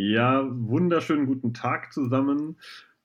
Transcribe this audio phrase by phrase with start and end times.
[0.00, 2.56] Ja, wunderschönen guten Tag zusammen.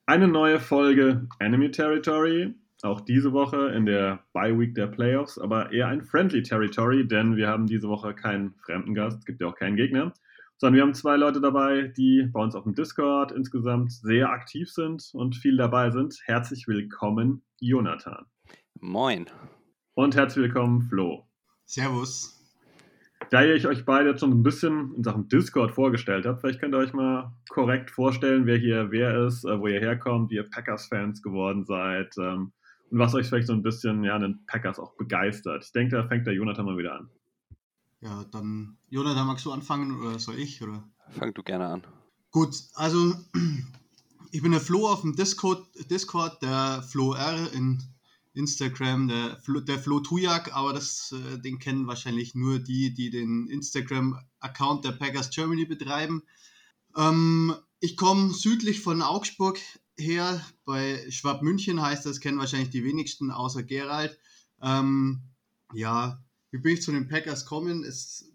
[0.06, 2.54] Eine neue Folge Enemy Territory.
[2.84, 7.36] Auch diese Woche in der Bye Week der Playoffs, aber eher ein Friendly Territory, denn
[7.36, 10.14] wir haben diese Woche keinen fremden Gast, es gibt ja auch keinen Gegner,
[10.58, 14.70] sondern wir haben zwei Leute dabei, die bei uns auf dem Discord insgesamt sehr aktiv
[14.70, 16.20] sind und viel dabei sind.
[16.26, 18.28] Herzlich willkommen, Jonathan.
[18.80, 19.26] Moin.
[19.96, 21.28] Und herzlich willkommen, Flo.
[21.66, 22.43] Servus.
[23.34, 26.76] Da ich euch beide jetzt schon ein bisschen in Sachen Discord vorgestellt habe, vielleicht könnt
[26.76, 30.48] ihr euch mal korrekt vorstellen, wer hier wer ist, äh, wo ihr herkommt, wie ihr
[30.48, 32.54] Packers-Fans geworden seid ähm,
[32.92, 35.64] und was euch vielleicht so ein bisschen ja, an den Packers auch begeistert.
[35.66, 37.10] Ich denke, da fängt der Jonathan mal wieder an.
[38.02, 40.62] Ja, dann, Jonathan, magst du anfangen oder soll ich?
[40.62, 40.84] Oder?
[41.10, 41.84] Fang du gerne an.
[42.30, 43.16] Gut, also
[44.32, 47.82] ich bin der Flo auf dem Discord, Discord der Flo R in
[48.34, 53.10] Instagram, der Flo, der Flo Tujak, aber das, äh, den kennen wahrscheinlich nur die, die
[53.10, 56.24] den Instagram-Account der Packers Germany betreiben.
[56.96, 59.60] Ähm, ich komme südlich von Augsburg
[59.98, 64.18] her, bei Schwabmünchen heißt das, kennen wahrscheinlich die wenigsten, außer Gerald.
[64.62, 65.22] Ähm,
[65.74, 67.84] ja, wie bin ich zu den Packers gekommen?
[67.84, 68.26] Das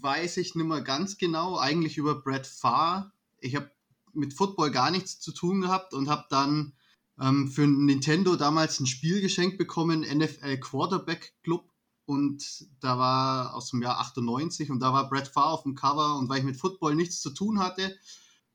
[0.00, 3.12] weiß ich nicht mehr ganz genau, eigentlich über Brett Farr.
[3.38, 3.70] Ich habe
[4.12, 6.74] mit Football gar nichts zu tun gehabt und habe dann
[7.20, 11.70] ähm, für Nintendo damals ein Spiel geschenkt bekommen, NFL Quarterback Club.
[12.06, 16.16] Und da war aus dem Jahr 98 und da war Brett Farr auf dem Cover.
[16.18, 17.96] Und weil ich mit Football nichts zu tun hatte,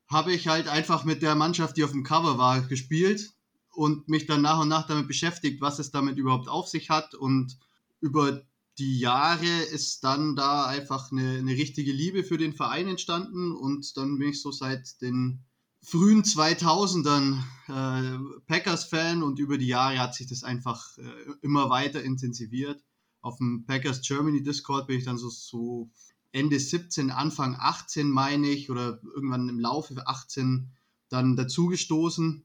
[0.08, 3.32] habe ich halt einfach mit der Mannschaft, die auf dem Cover war, gespielt
[3.72, 7.14] und mich dann nach und nach damit beschäftigt, was es damit überhaupt auf sich hat.
[7.14, 7.56] Und
[8.00, 8.42] über
[8.78, 13.52] die Jahre ist dann da einfach eine, eine richtige Liebe für den Verein entstanden.
[13.52, 15.44] Und dann bin ich so seit den
[15.86, 21.02] frühen 2000ern äh, Packers-Fan und über die Jahre hat sich das einfach äh,
[21.42, 22.82] immer weiter intensiviert.
[23.20, 25.88] Auf dem Packers Germany Discord bin ich dann so, so
[26.32, 30.72] Ende 17, Anfang 18 meine ich oder irgendwann im Laufe 18
[31.08, 32.44] dann dazugestoßen.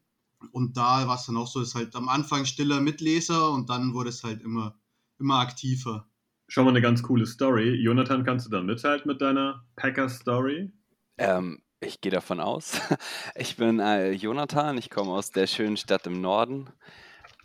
[0.51, 3.95] Und da war es dann auch so, dass halt am Anfang stiller Mitleser und dann
[3.95, 4.75] wurde es halt immer,
[5.17, 6.07] immer aktiver.
[6.47, 7.73] Schon mal eine ganz coole Story.
[7.73, 10.71] Jonathan, kannst du da mithalten mit deiner Packers-Story?
[11.17, 12.79] Ähm, ich gehe davon aus.
[13.35, 16.69] Ich bin äh, Jonathan, ich komme aus der schönen Stadt im Norden.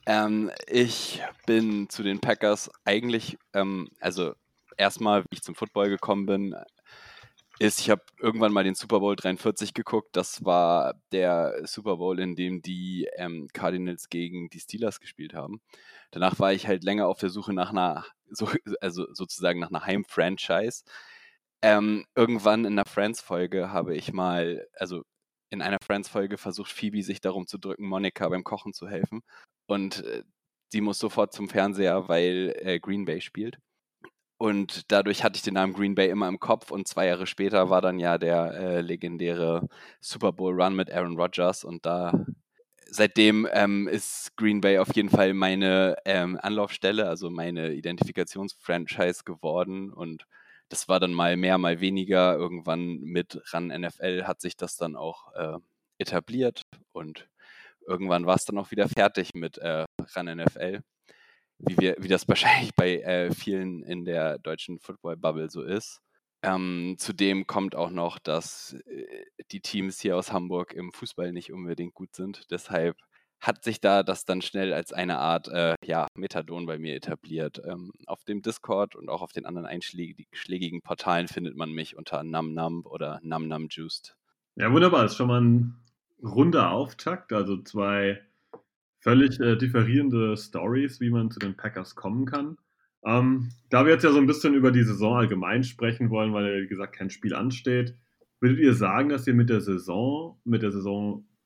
[0.06, 4.34] Ähm, ich bin zu den Packers eigentlich, ähm, also
[4.76, 6.54] erstmal, wie ich zum Football gekommen bin,
[7.58, 10.14] ist, ich habe irgendwann mal den Super Bowl 43 geguckt.
[10.14, 15.62] Das war der Super Bowl, in dem die ähm, Cardinals gegen die Steelers gespielt haben.
[16.10, 18.48] Danach war ich halt länger auf der Suche nach einer, so,
[18.80, 20.84] also sozusagen nach einer Heim-Franchise.
[21.62, 25.02] Ähm, irgendwann in einer Friends-Folge habe ich mal, also
[25.50, 29.22] in einer Friends-Folge versucht Phoebe sich darum zu drücken, Monika beim Kochen zu helfen.
[29.66, 30.22] Und äh,
[30.70, 33.58] sie muss sofort zum Fernseher, weil äh, Green Bay spielt.
[34.38, 36.70] Und dadurch hatte ich den Namen Green Bay immer im Kopf.
[36.70, 39.68] Und zwei Jahre später war dann ja der äh, legendäre
[40.00, 41.64] Super Bowl Run mit Aaron Rodgers.
[41.64, 42.26] Und da
[42.90, 49.90] seitdem ähm, ist Green Bay auf jeden Fall meine ähm, Anlaufstelle, also meine Identifikationsfranchise geworden.
[49.90, 50.26] Und
[50.68, 52.34] das war dann mal mehr, mal weniger.
[52.34, 55.58] Irgendwann mit RAN NFL hat sich das dann auch äh,
[55.98, 56.62] etabliert
[56.92, 57.28] und
[57.86, 60.80] irgendwann war es dann auch wieder fertig mit äh, RAN NFL.
[61.58, 66.00] Wie, wir, wie das wahrscheinlich bei äh, vielen in der deutschen Football-Bubble so ist.
[66.42, 71.52] Ähm, zudem kommt auch noch, dass äh, die Teams hier aus Hamburg im Fußball nicht
[71.52, 72.50] unbedingt gut sind.
[72.50, 72.96] Deshalb
[73.40, 77.60] hat sich da das dann schnell als eine Art äh, ja, Methadon bei mir etabliert.
[77.64, 82.22] Ähm, auf dem Discord und auch auf den anderen einschlägigen Portalen findet man mich unter
[82.22, 84.16] NumNum oder NumNumJuiced.
[84.56, 85.02] Ja, wunderbar.
[85.02, 85.76] Das ist schon mal ein
[86.22, 87.32] runder Auftakt.
[87.32, 88.22] Also zwei
[89.00, 92.56] völlig äh, differierende Stories, wie man zu den Packers kommen kann.
[93.04, 96.46] Ähm, da wir jetzt ja so ein bisschen über die Saison allgemein sprechen wollen, weil
[96.46, 97.94] ja, wie gesagt, kein Spiel ansteht,
[98.40, 100.72] würdet ihr sagen, dass ihr mit der Saison, mit der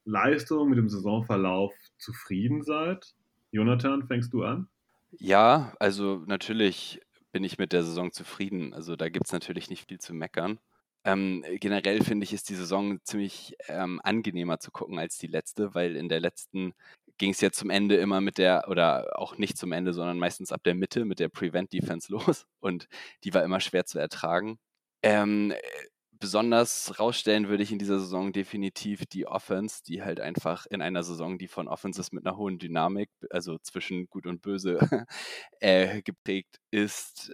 [0.05, 3.15] Saisonleistung, mit dem Saisonverlauf zufrieden seid?
[3.53, 4.69] Jonathan, fängst du an?
[5.13, 7.01] Ja, also natürlich
[7.33, 8.75] bin ich mit der Saison zufrieden.
[8.75, 10.59] Also da gibt es natürlich nicht viel zu meckern.
[11.05, 15.75] Ähm, generell finde ich, ist die Saison ziemlich ähm, angenehmer zu gucken als die letzte,
[15.75, 16.75] weil in der letzten
[17.17, 20.53] ging es ja zum Ende immer mit der, oder auch nicht zum Ende, sondern meistens
[20.53, 22.89] ab der Mitte mit der Prevent Defense los und
[23.25, 24.59] die war immer schwer zu ertragen.
[25.03, 25.55] Ähm,
[26.21, 31.03] besonders rausstellen würde ich in dieser Saison definitiv die Offense, die halt einfach in einer
[31.03, 34.79] Saison, die von Offenses mit einer hohen Dynamik, also zwischen Gut und Böse,
[35.61, 37.33] äh, geprägt ist,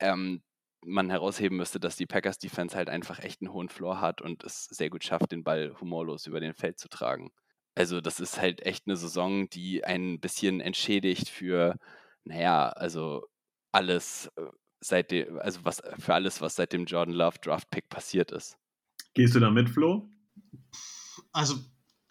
[0.00, 0.42] ähm,
[0.82, 4.44] man herausheben müsste, dass die Packers Defense halt einfach echt einen hohen Floor hat und
[4.44, 7.30] es sehr gut schafft, den Ball humorlos über den Feld zu tragen.
[7.74, 11.76] Also das ist halt echt eine Saison, die ein bisschen entschädigt für,
[12.24, 13.26] naja, also
[13.72, 14.42] alles äh,
[14.80, 18.56] seitdem, also was für alles, was seit dem Jordan Love Draft Pick passiert ist.
[19.14, 20.08] Gehst du da mit, Flo?
[21.32, 21.56] Also,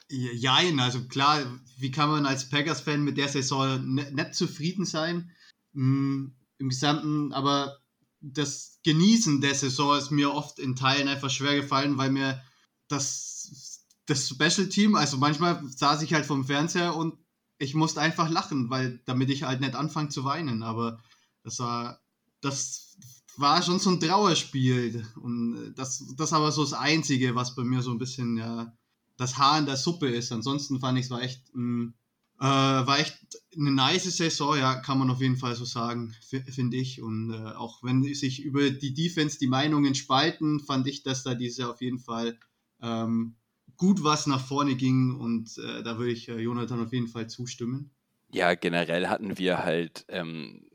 [0.09, 5.31] jein, also klar, wie kann man als Packers-Fan mit der Saison nicht, nicht zufrieden sein?
[5.73, 7.79] Hm, Im Gesamten, aber
[8.19, 12.41] das Genießen der Saison ist mir oft in Teilen einfach schwer gefallen, weil mir
[12.87, 17.17] das, das Special Team, also manchmal saß ich halt vom Fernseher und
[17.59, 20.63] ich musste einfach lachen, weil damit ich halt nicht anfange zu weinen.
[20.63, 21.01] Aber
[21.43, 21.99] das war,
[22.41, 22.97] das
[23.37, 25.05] war schon so ein Trauerspiel.
[25.21, 28.75] Und das, das aber so das Einzige, was bei mir so ein bisschen ja,
[29.17, 30.31] das Haar in der Suppe ist.
[30.31, 31.93] Ansonsten fand ich es war echt ein
[32.39, 33.17] äh, war echt
[33.55, 37.01] eine nice Saison, ja, kann man auf jeden Fall so sagen, finde ich.
[37.01, 41.33] Und äh, auch wenn sich über die Defense die Meinungen spalten, fand ich, dass da
[41.33, 42.37] diese auf jeden Fall
[42.81, 43.35] ähm,
[43.75, 47.27] gut was nach vorne ging und äh, da würde ich äh, Jonathan auf jeden Fall
[47.27, 47.91] zustimmen.
[48.31, 50.67] Ja, generell hatten wir halt ähm,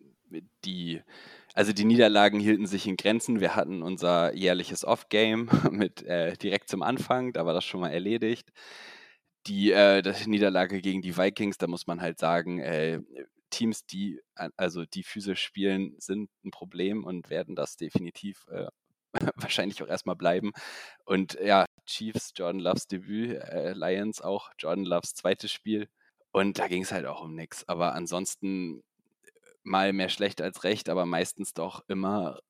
[0.65, 1.01] die,
[1.55, 3.41] also die Niederlagen hielten sich in Grenzen.
[3.41, 7.91] Wir hatten unser jährliches Off-Game mit äh, direkt zum Anfang, da war das schon mal
[7.91, 8.51] erledigt
[9.47, 13.01] die, äh, die Niederlage gegen die Vikings, da muss man halt sagen, äh,
[13.51, 14.21] Teams, die
[14.57, 18.67] also die physisch spielen, sind ein Problem und werden das definitiv äh,
[19.37, 20.53] wahrscheinlich auch erstmal bleiben.
[21.05, 25.89] Und ja, Chiefs, Jordan Loves Debüt, äh, Lions auch, Jordan Loves zweites Spiel.
[26.31, 27.69] Und da ging es halt auch um nichts.
[27.69, 28.83] Aber ansonsten
[29.63, 32.41] mal mehr schlecht als recht, aber meistens doch immer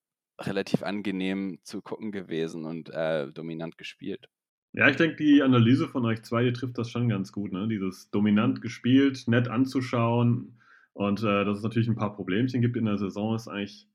[0.40, 4.28] relativ angenehm zu gucken gewesen und äh, dominant gespielt.
[4.74, 7.52] Ja, ich denke, die Analyse von euch zwei, die trifft das schon ganz gut.
[7.52, 7.68] Ne?
[7.68, 10.58] Dieses dominant gespielt, nett anzuschauen
[10.94, 13.88] und äh, dass es natürlich ein paar Problemchen gibt in der Saison, ist eigentlich,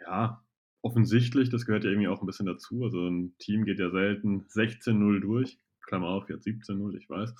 [0.00, 0.42] ja,
[0.82, 1.50] offensichtlich.
[1.50, 2.84] Das gehört ja irgendwie auch ein bisschen dazu.
[2.84, 5.58] Also ein Team geht ja selten 16-0 durch.
[5.86, 7.34] Klammer auf, jetzt 17-0, ich weiß.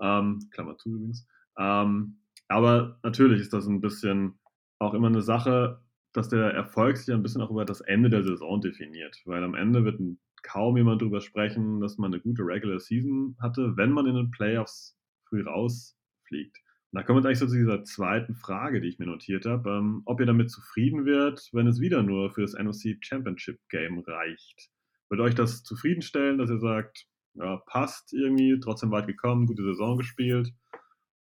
[0.00, 1.26] Ähm, Klammer zu übrigens.
[1.58, 4.38] Ähm, aber natürlich ist das ein bisschen
[4.78, 5.80] auch immer eine Sache,
[6.12, 9.20] dass der Erfolg sich ein bisschen auch über das Ende der Saison definiert.
[9.24, 10.00] Weil am Ende wird
[10.42, 14.30] kaum jemand darüber sprechen, dass man eine gute Regular Season hatte, wenn man in den
[14.30, 14.96] Playoffs
[15.28, 16.56] früh rausfliegt.
[16.90, 19.70] Und da kommen wir eigentlich so zu dieser zweiten Frage, die ich mir notiert habe,
[19.70, 23.98] ähm, ob ihr damit zufrieden wird, wenn es wieder nur für das NOC Championship Game
[23.98, 24.70] reicht.
[25.10, 29.98] Wird euch das zufriedenstellen, dass ihr sagt, ja, passt irgendwie, trotzdem weit gekommen, gute Saison
[29.98, 30.50] gespielt?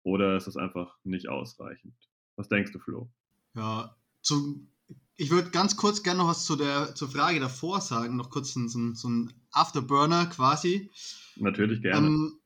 [0.03, 1.95] Oder ist das einfach nicht ausreichend?
[2.37, 3.11] Was denkst du, Flo?
[3.57, 4.69] Ja, zum
[5.17, 8.53] ich würde ganz kurz gerne noch was zu der, zur Frage davor sagen, noch kurz
[8.53, 10.91] so, so, so ein Afterburner quasi.
[11.35, 12.07] Natürlich gerne.
[12.07, 12.39] Ähm,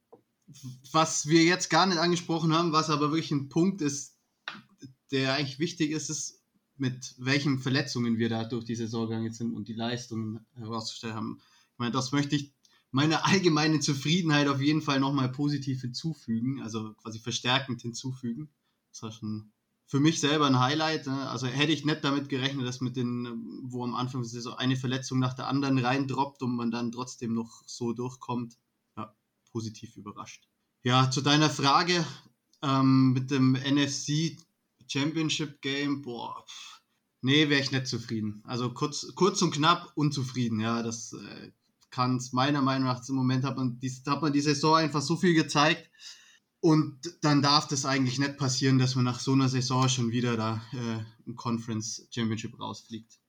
[0.91, 4.17] was wir jetzt gar nicht angesprochen haben, was aber wirklich ein Punkt ist,
[5.11, 6.41] der eigentlich wichtig ist, ist,
[6.77, 11.41] mit welchen Verletzungen wir da durch die Saison gegangen sind und die Leistungen herauszustellen haben.
[11.73, 12.53] Ich meine, das möchte ich
[12.89, 18.49] meiner allgemeinen Zufriedenheit auf jeden Fall nochmal positiv hinzufügen, also quasi verstärkend hinzufügen.
[18.91, 19.51] Das war schon
[19.91, 21.07] für mich selber ein Highlight.
[21.07, 21.29] Ne?
[21.29, 25.19] Also hätte ich nicht damit gerechnet, dass mit den, wo am Anfang so eine Verletzung
[25.19, 28.57] nach der anderen reindroppt und man dann trotzdem noch so durchkommt.
[28.95, 29.13] Ja,
[29.51, 30.47] positiv überrascht.
[30.83, 32.05] Ja, zu deiner Frage
[32.61, 34.37] ähm, mit dem NFC
[34.87, 36.81] Championship Game, boah, pff,
[37.19, 38.41] nee, wäre ich nicht zufrieden.
[38.45, 41.51] Also kurz, kurz und knapp unzufrieden, ja, das äh,
[41.89, 45.01] kann es meiner Meinung nach im Moment hat man, die, hat man die Saison einfach
[45.01, 45.91] so viel gezeigt,
[46.61, 50.37] und dann darf das eigentlich nicht passieren, dass man nach so einer Saison schon wieder
[50.37, 53.19] da äh, im Conference Championship rausfliegt.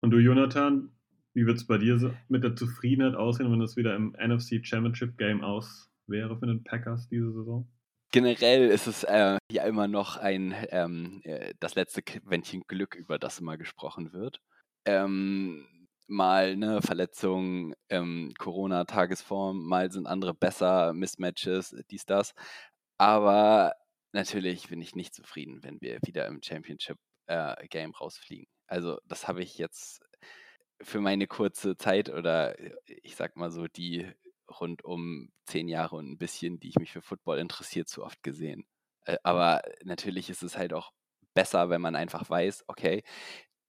[0.00, 0.90] Und du, Jonathan,
[1.34, 5.18] wie wird es bei dir mit der Zufriedenheit aussehen, wenn das wieder im NFC Championship
[5.18, 7.68] Game aus wäre für den Packers diese Saison?
[8.12, 13.18] Generell ist es äh, ja immer noch ein ähm, äh, das letzte Quäntchen Glück, über
[13.18, 14.40] das immer gesprochen wird.
[14.84, 15.66] Ähm,
[16.12, 22.32] mal eine Verletzung, ähm, Corona, Tagesform, mal sind andere besser, Mismatches, dies, das.
[22.98, 23.74] Aber
[24.12, 28.46] natürlich bin ich nicht zufrieden, wenn wir wieder im Championship äh, Game rausfliegen.
[28.66, 30.00] Also das habe ich jetzt
[30.82, 34.10] für meine kurze Zeit oder äh, ich sag mal so die
[34.60, 38.22] rund um zehn Jahre und ein bisschen, die ich mich für Football interessiert, zu oft
[38.22, 38.66] gesehen.
[39.06, 40.92] Äh, aber natürlich ist es halt auch
[41.34, 43.02] besser, wenn man einfach weiß, okay,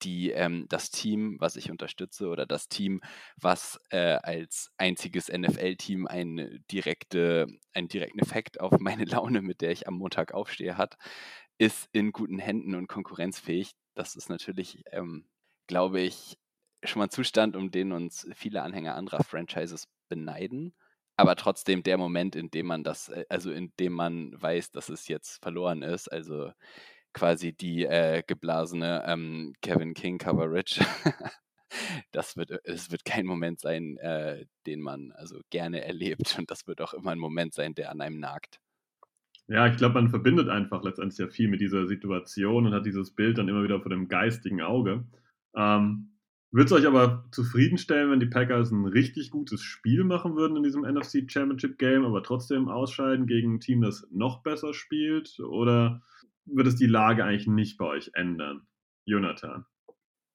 [0.03, 3.01] die, ähm, das Team, was ich unterstütze oder das Team,
[3.39, 9.71] was äh, als einziges NFL-Team eine direkte, einen direkten Effekt auf meine Laune, mit der
[9.71, 10.97] ich am Montag aufstehe, hat,
[11.57, 13.71] ist in guten Händen und konkurrenzfähig.
[13.95, 15.27] Das ist natürlich, ähm,
[15.67, 16.37] glaube ich,
[16.83, 20.73] schon mal ein Zustand, um den uns viele Anhänger anderer Franchises beneiden.
[21.15, 24.89] Aber trotzdem der Moment, in dem man das, äh, also in dem man weiß, dass
[24.89, 26.51] es jetzt verloren ist, also
[27.13, 30.81] quasi die äh, geblasene ähm, Kevin King Coverage.
[32.11, 36.35] das wird, es wird kein Moment sein, äh, den man also gerne erlebt.
[36.37, 38.59] Und das wird auch immer ein Moment sein, der an einem nagt.
[39.47, 43.11] Ja, ich glaube, man verbindet einfach letztendlich ja viel mit dieser Situation und hat dieses
[43.11, 45.05] Bild dann immer wieder vor dem geistigen Auge.
[45.55, 46.13] Ähm,
[46.51, 50.63] würde es euch aber zufriedenstellen, wenn die Packers ein richtig gutes Spiel machen würden in
[50.63, 55.39] diesem NFC Championship Game, aber trotzdem ausscheiden gegen ein Team, das noch besser spielt?
[55.39, 56.03] Oder
[56.45, 58.67] wird es die Lage eigentlich nicht bei euch ändern?
[59.05, 59.65] Jonathan.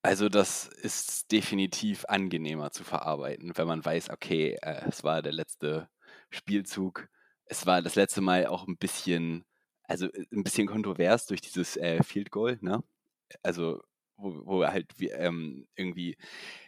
[0.02, 5.32] Also das ist definitiv angenehmer zu verarbeiten, wenn man weiß, okay, äh, es war der
[5.32, 5.88] letzte
[6.30, 7.08] Spielzug.
[7.46, 9.44] Es war das letzte Mal auch ein bisschen,
[9.84, 12.82] also äh, ein bisschen kontrovers durch dieses äh, Field Goal, ne?
[13.42, 13.82] Also
[14.16, 16.16] wo, wo halt wie, ähm, irgendwie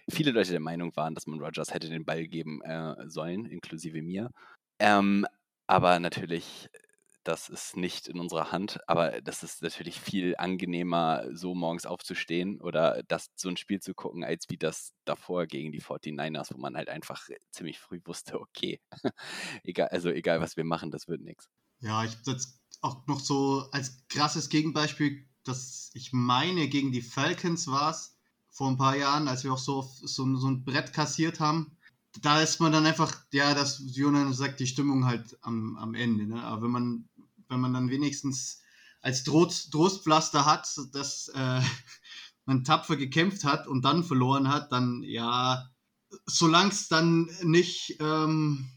[0.09, 4.02] viele Leute der Meinung waren, dass man Rogers hätte den Ball geben äh, sollen, inklusive
[4.02, 4.30] mir.
[4.78, 5.26] Ähm,
[5.66, 6.68] aber natürlich,
[7.24, 8.80] das ist nicht in unserer Hand.
[8.88, 13.94] Aber das ist natürlich viel angenehmer, so morgens aufzustehen oder das so ein Spiel zu
[13.94, 18.40] gucken, als wie das davor gegen die 49ers, wo man halt einfach ziemlich früh wusste,
[18.40, 18.80] okay,
[19.64, 21.48] egal, also egal was wir machen, das wird nichts.
[21.80, 27.66] Ja, ich jetzt auch noch so als krasses Gegenbeispiel das, ich meine, gegen die Falcons
[27.66, 28.16] war es
[28.50, 31.76] vor ein paar Jahren, als wir auch so, so, so ein Brett kassiert haben.
[32.22, 36.26] Da ist man dann einfach, ja, das Jonas sagt, die Stimmung halt am, am Ende.
[36.26, 36.42] Ne?
[36.42, 37.08] Aber wenn man,
[37.50, 38.61] wenn man dann wenigstens
[39.02, 41.61] als Trost, Trostpflaster hat, dass äh,
[42.47, 45.71] man tapfer gekämpft hat und dann verloren hat, dann ja,
[46.26, 48.69] solange es dann nicht, ähm,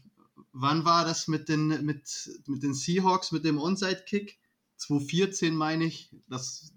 [0.52, 4.38] wann war das mit den, mit, mit den Seahawks, mit dem Onside-Kick?
[4.76, 6.72] 2014 meine ich, dass,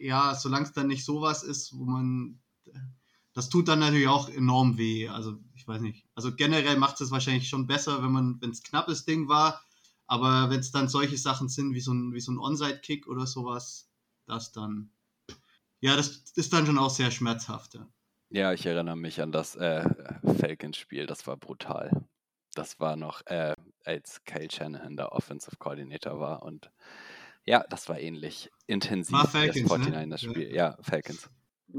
[0.00, 2.40] ja, solange es dann nicht sowas ist, wo man,
[3.32, 5.08] das tut dann natürlich auch enorm weh.
[5.08, 6.06] Also, ich weiß nicht.
[6.14, 9.62] Also generell macht es wahrscheinlich schon besser, wenn man, wenn es knappes Ding war,
[10.10, 13.26] aber wenn es dann solche Sachen sind, wie so ein, wie so ein Onside-Kick oder
[13.26, 13.88] sowas,
[14.26, 14.90] das dann,
[15.78, 17.74] ja, das ist dann schon auch sehr schmerzhaft.
[17.74, 17.88] Ja,
[18.28, 19.88] ja ich erinnere mich an das äh,
[20.24, 22.04] Falcons-Spiel, das war brutal.
[22.56, 26.72] Das war noch, äh, als Kyle Shanahan der Offensive Coordinator war und
[27.44, 29.12] ja, das war ähnlich intensiv.
[29.12, 30.34] War Falcons, das 49 ne?
[30.34, 30.48] Spiel.
[30.48, 30.54] Ja.
[30.54, 31.30] ja, Falcons.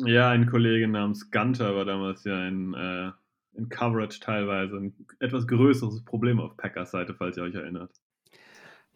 [0.05, 3.11] Ja, ein Kollege namens Gunter war damals ja in, äh,
[3.57, 7.91] in Coverage teilweise ein etwas größeres Problem auf Packers Seite, falls ihr euch erinnert.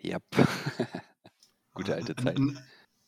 [0.06, 0.20] Ja.
[1.74, 2.40] Gute alte Zeit.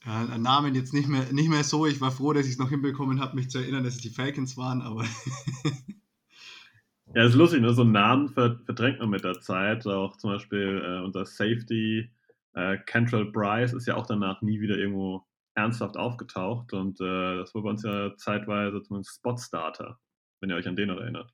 [0.04, 1.86] Ja, Namen jetzt nicht mehr, nicht mehr so.
[1.86, 4.10] Ich war froh, dass ich es noch hinbekommen habe, mich zu erinnern, dass es die
[4.10, 5.04] Falcons waren, aber.
[7.16, 7.74] ja, ist lustig, ne?
[7.74, 9.86] so Namen verdrängt man mit der Zeit.
[9.86, 12.10] Auch zum Beispiel äh, unser Safety
[12.54, 17.54] äh, Cantrell Bryce ist ja auch danach nie wieder irgendwo ernsthaft aufgetaucht und äh, das
[17.56, 20.00] war bei uns ja zeitweise zumindest Spotstarter,
[20.39, 21.34] wenn ihr euch an den noch erinnert.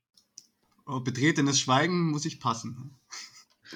[0.85, 2.95] Oh, betretenes Schweigen muss ich passen.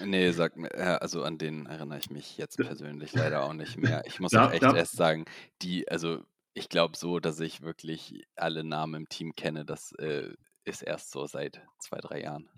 [0.06, 3.78] Nee, sag mir, äh, also an den erinnere ich mich jetzt persönlich leider auch nicht
[3.78, 4.04] mehr.
[4.06, 5.26] Ich muss da, auch echt da, erst sagen,
[5.62, 6.24] die, also
[6.54, 10.30] ich glaube so, dass ich wirklich alle Namen im Team kenne, das äh,
[10.66, 12.50] ist erst so seit zwei, drei Jahren.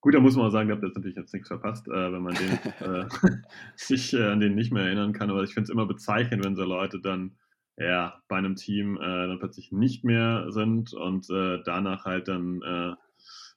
[0.00, 2.22] Gut, da muss man auch sagen, ihr habt jetzt natürlich jetzt nichts verpasst, äh, wenn
[2.22, 3.08] man den, äh,
[3.76, 5.30] sich äh, an den nicht mehr erinnern kann.
[5.30, 7.38] Aber ich finde es immer bezeichnend, wenn so Leute dann
[7.76, 12.96] ja, bei einem Team äh, dann plötzlich nicht mehr sind und danach halt dann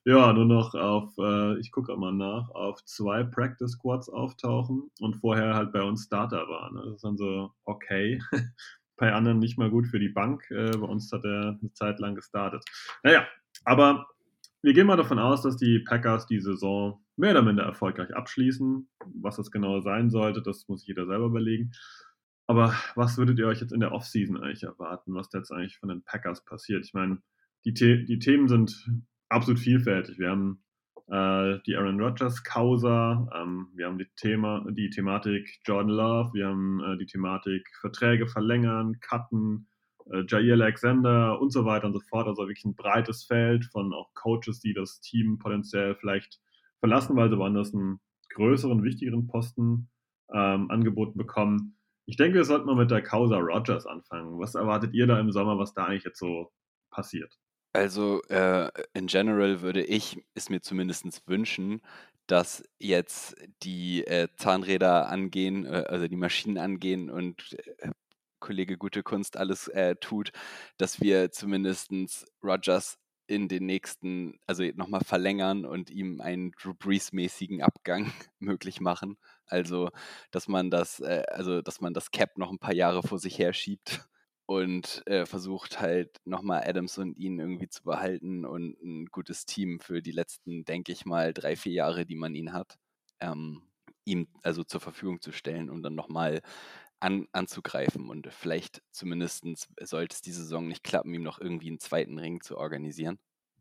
[0.08, 1.14] ja nur noch auf,
[1.60, 6.48] ich gucke mal nach, auf zwei Practice Squads auftauchen und vorher halt bei uns Starter
[6.48, 6.76] waren.
[6.76, 8.22] Das ist dann so okay.
[8.98, 10.44] bei anderen nicht mal gut für die Bank.
[10.50, 12.64] bei uns hat er eine Zeit lang gestartet.
[13.04, 13.28] Naja,
[13.64, 14.08] aber
[14.62, 18.90] wir gehen mal davon aus, dass die Packers die Saison mehr oder minder erfolgreich abschließen.
[19.22, 21.72] Was das genau sein sollte, das muss jeder selber überlegen.
[22.48, 25.90] Aber was würdet ihr euch jetzt in der Offseason eigentlich erwarten, was jetzt eigentlich von
[25.90, 26.86] den Packers passiert?
[26.86, 27.22] Ich meine,
[27.66, 28.86] die, The die Themen sind
[29.30, 30.20] absolut vielfältig.
[30.20, 30.64] Wir haben
[31.08, 36.48] äh, die Aaron Rodgers Causa, ähm, wir haben die, Thema, die Thematik Jordan Love, wir
[36.48, 39.68] haben äh, die Thematik Verträge verlängern, cutten,
[40.12, 42.28] äh, Jair Alexander und so weiter und so fort.
[42.28, 46.40] Also wirklich ein breites Feld von auch Coaches, die das Team potenziell vielleicht
[46.80, 48.00] verlassen, weil sie woanders einen
[48.34, 49.90] größeren, wichtigeren Posten
[50.34, 51.78] ähm, angeboten bekommen.
[52.06, 54.40] Ich denke, wir sollten mal mit der Causa Rogers anfangen.
[54.40, 56.52] Was erwartet ihr da im Sommer, was da eigentlich jetzt so
[56.90, 57.38] passiert?
[57.78, 61.84] Also äh, in general würde ich es mir zumindest wünschen,
[62.26, 67.92] dass jetzt die äh, Zahnräder angehen, äh, also die Maschinen angehen und äh,
[68.40, 70.32] Kollege Gute Kunst alles äh, tut,
[70.80, 71.92] dass wir zumindest
[72.44, 79.18] Rogers in den nächsten, also nochmal verlängern und ihm einen Drew Brees-mäßigen Abgang möglich machen.
[79.46, 79.92] Also,
[80.32, 83.38] dass man das, äh, also dass man das Cap noch ein paar Jahre vor sich
[83.38, 84.08] her schiebt
[84.48, 89.80] und äh, versucht halt nochmal Adams und ihn irgendwie zu behalten und ein gutes Team
[89.80, 92.80] für die letzten, denke ich mal, drei, vier Jahre, die man ihn hat,
[93.20, 93.62] ähm,
[94.06, 96.42] ihm also zur Verfügung zu stellen, um dann nochmal
[97.02, 99.46] an, anzugreifen und vielleicht zumindest
[99.82, 103.20] sollte es diese Saison nicht klappen, ihm noch irgendwie einen zweiten Ring zu organisieren.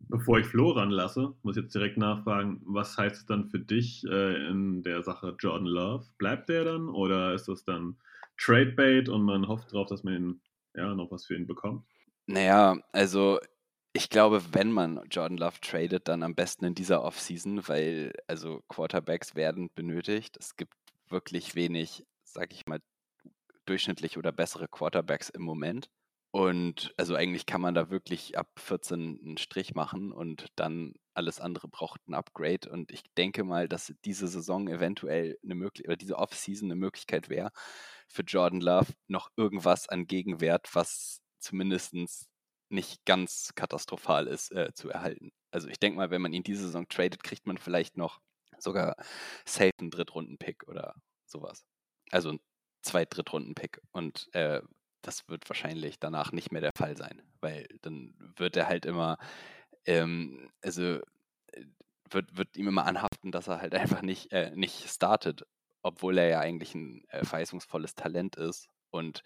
[0.09, 4.05] Bevor ich Flo ranlasse, muss ich jetzt direkt nachfragen, was heißt es dann für dich
[4.05, 6.07] äh, in der Sache Jordan Love?
[6.19, 7.97] Bleibt der dann oder ist das dann
[8.39, 10.41] Tradebait und man hofft darauf, dass man ihn,
[10.77, 11.85] ja, noch was für ihn bekommt?
[12.27, 13.39] Naja, also
[13.93, 18.63] ich glaube, wenn man Jordan Love tradet, dann am besten in dieser Offseason, weil also
[18.69, 20.37] Quarterbacks werden benötigt.
[20.39, 20.75] Es gibt
[21.09, 22.81] wirklich wenig, sag ich mal,
[23.65, 25.89] durchschnittlich oder bessere Quarterbacks im Moment.
[26.31, 31.41] Und also eigentlich kann man da wirklich ab 14 einen Strich machen und dann alles
[31.41, 32.69] andere braucht ein Upgrade.
[32.69, 37.31] Und ich denke mal, dass diese Saison eventuell eine Möglichkeit oder diese Offseason eine Möglichkeit
[37.31, 37.51] wäre,
[38.17, 41.95] für Jordan Love noch irgendwas an Gegenwert, was zumindest
[42.69, 45.31] nicht ganz katastrophal ist, äh, zu erhalten.
[45.53, 48.21] Also ich denke mal, wenn man ihn diese Saison tradet, kriegt man vielleicht noch
[48.59, 48.97] sogar
[49.45, 50.95] safe einen Drittrunden-Pick oder
[51.27, 51.65] sowas.
[52.11, 52.41] Also ein
[52.83, 53.81] Zweit-Drittrunden-Pick.
[53.93, 54.63] Und äh,
[55.03, 59.19] das wird wahrscheinlich danach nicht mehr der Fall sein, weil dann wird er halt immer,
[59.85, 60.83] ähm, also
[61.53, 61.65] äh,
[62.11, 65.47] wird, wird ihm immer anhaften, dass er halt einfach nicht, äh, nicht startet,
[65.87, 68.69] obwohl er ja eigentlich ein äh, verheißungsvolles Talent ist.
[68.91, 69.23] Und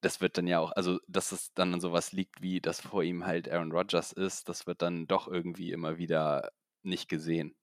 [0.00, 3.02] das wird dann ja auch, also dass es dann an sowas liegt, wie dass vor
[3.02, 6.50] ihm halt Aaron Rodgers ist, das wird dann doch irgendwie immer wieder
[6.82, 7.54] nicht gesehen.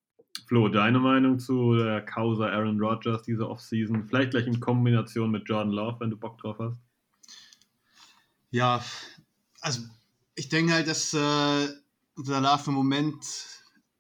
[0.48, 4.06] Flo, deine Meinung zu der Causa Aaron Rodgers diese Offseason?
[4.06, 6.78] Vielleicht gleich in Kombination mit Jordan Love, wenn du Bock drauf hast.
[8.52, 8.84] Ja,
[9.62, 9.82] also
[10.36, 11.68] ich denke halt, dass äh,
[12.18, 13.26] der Love im Moment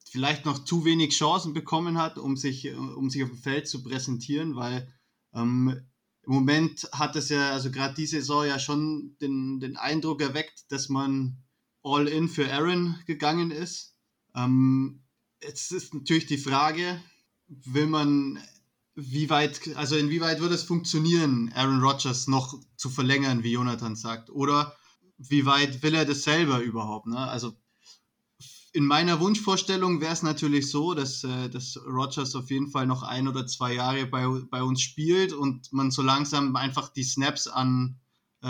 [0.09, 3.83] vielleicht noch zu wenig Chancen bekommen hat, um sich, um sich auf dem Feld zu
[3.83, 4.91] präsentieren, weil
[5.33, 5.81] ähm,
[6.23, 10.71] im Moment hat es ja, also gerade diese Saison ja schon den, den Eindruck erweckt,
[10.71, 11.37] dass man
[11.83, 13.95] all in für Aaron gegangen ist.
[14.35, 15.01] Ähm,
[15.41, 17.01] Jetzt ist natürlich die Frage,
[17.47, 18.39] will man,
[18.95, 24.29] wie weit, also inwieweit würde es funktionieren, Aaron Rodgers noch zu verlängern, wie Jonathan sagt,
[24.29, 24.75] oder
[25.17, 27.07] wie weit will er das selber überhaupt?
[27.07, 27.17] Ne?
[27.17, 27.53] Also
[28.73, 33.03] in meiner Wunschvorstellung wäre es natürlich so, dass, äh, dass Rodgers auf jeden Fall noch
[33.03, 37.47] ein oder zwei Jahre bei, bei uns spielt und man so langsam einfach die Snaps
[37.47, 37.99] an,
[38.41, 38.47] äh,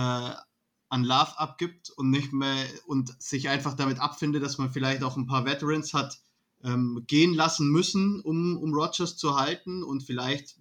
[0.90, 5.16] an Love abgibt und nicht mehr und sich einfach damit abfindet, dass man vielleicht auch
[5.18, 6.20] ein paar Veterans hat,
[6.64, 10.58] ähm, gehen lassen müssen, um, um Rogers zu halten und vielleicht,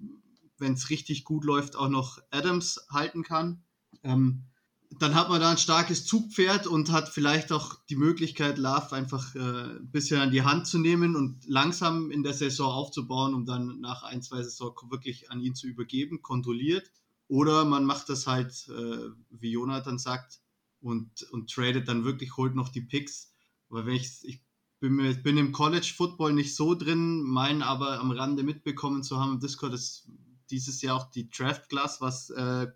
[0.58, 3.62] wenn es richtig gut läuft, auch noch Adams halten kann.
[4.04, 4.44] Ähm,
[4.90, 9.34] dann hat man da ein starkes Zugpferd und hat vielleicht auch die Möglichkeit, Love einfach
[9.34, 13.44] äh, ein bisschen an die Hand zu nehmen und langsam in der Saison aufzubauen, um
[13.44, 16.90] dann nach ein, zwei Saison wirklich an ihn zu übergeben, kontrolliert.
[17.28, 20.40] Oder man macht das halt, äh, wie Jonathan sagt,
[20.80, 23.32] und, und tradet dann wirklich, holt noch die Picks.
[23.68, 24.42] Weil wenn ich, ich
[24.80, 29.34] bin, bin im College Football nicht so drin, mein aber am Rande mitbekommen zu haben
[29.34, 30.08] im Discord, dass
[30.50, 32.68] dieses Jahr auch die Draft Class, was äh,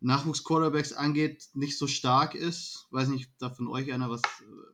[0.00, 2.86] Nachwuchs-Quarterbacks angeht, nicht so stark ist.
[2.90, 4.22] Weiß nicht, da von euch einer was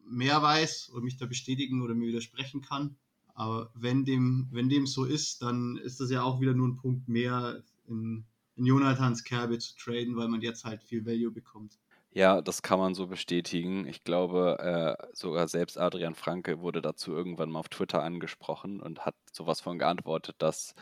[0.08, 2.96] mehr weiß oder mich da bestätigen oder mir widersprechen kann.
[3.34, 6.76] Aber wenn dem, wenn dem so ist, dann ist das ja auch wieder nur ein
[6.76, 11.78] Punkt mehr in, in Jonathans Kerbe zu traden, weil man jetzt halt viel Value bekommt.
[12.16, 13.86] Ja, das kann man so bestätigen.
[13.86, 19.04] Ich glaube, äh, sogar selbst Adrian Franke wurde dazu irgendwann mal auf Twitter angesprochen und
[19.04, 20.74] hat sowas von geantwortet, dass,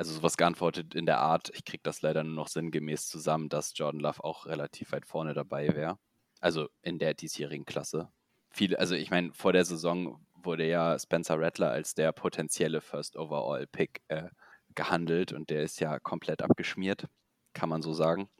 [0.00, 3.74] also sowas geantwortet in der Art, ich kriege das leider nur noch sinngemäß zusammen, dass
[3.76, 5.98] Jordan Love auch relativ weit vorne dabei wäre.
[6.40, 8.10] Also in der diesjährigen Klasse.
[8.48, 13.14] Viele, also ich meine, vor der Saison wurde ja Spencer Rattler als der potenzielle First
[13.18, 14.30] Overall Pick äh,
[14.74, 17.06] gehandelt und der ist ja komplett abgeschmiert,
[17.52, 18.30] kann man so sagen.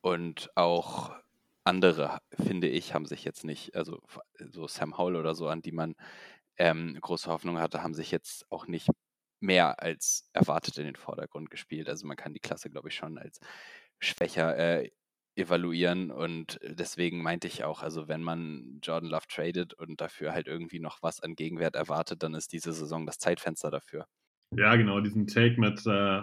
[0.00, 1.10] Und auch
[1.64, 4.00] andere, finde ich, haben sich jetzt nicht, also
[4.38, 5.96] so Sam Howell oder so, an die man
[6.56, 8.90] ähm, große Hoffnung hatte, haben sich jetzt auch nicht
[9.44, 11.88] mehr als erwartet in den Vordergrund gespielt.
[11.88, 13.38] Also man kann die Klasse, glaube ich, schon als
[13.98, 14.90] schwächer äh,
[15.36, 20.46] evaluieren und deswegen meinte ich auch, also wenn man Jordan Love tradet und dafür halt
[20.46, 24.06] irgendwie noch was an Gegenwert erwartet, dann ist diese Saison das Zeitfenster dafür.
[24.56, 26.22] Ja, genau, diesen Take mit äh,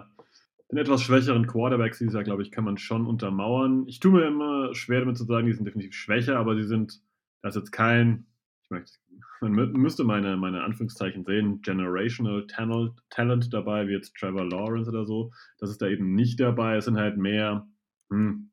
[0.71, 3.85] den etwas schwächeren Quarterbacks dieses Jahr, glaube ich, kann man schon untermauern.
[3.87, 7.01] Ich tue mir immer schwer damit zu sagen, die sind definitiv schwächer, aber sie sind,
[7.41, 8.25] das ist jetzt kein,
[8.71, 8.97] möchte,
[9.41, 15.05] man müsste meine, meine Anführungszeichen sehen, Generational Talent, Talent dabei, wie jetzt Trevor Lawrence oder
[15.05, 15.31] so.
[15.59, 16.77] Das ist da eben nicht dabei.
[16.77, 17.67] Es sind halt mehr
[18.09, 18.51] hm,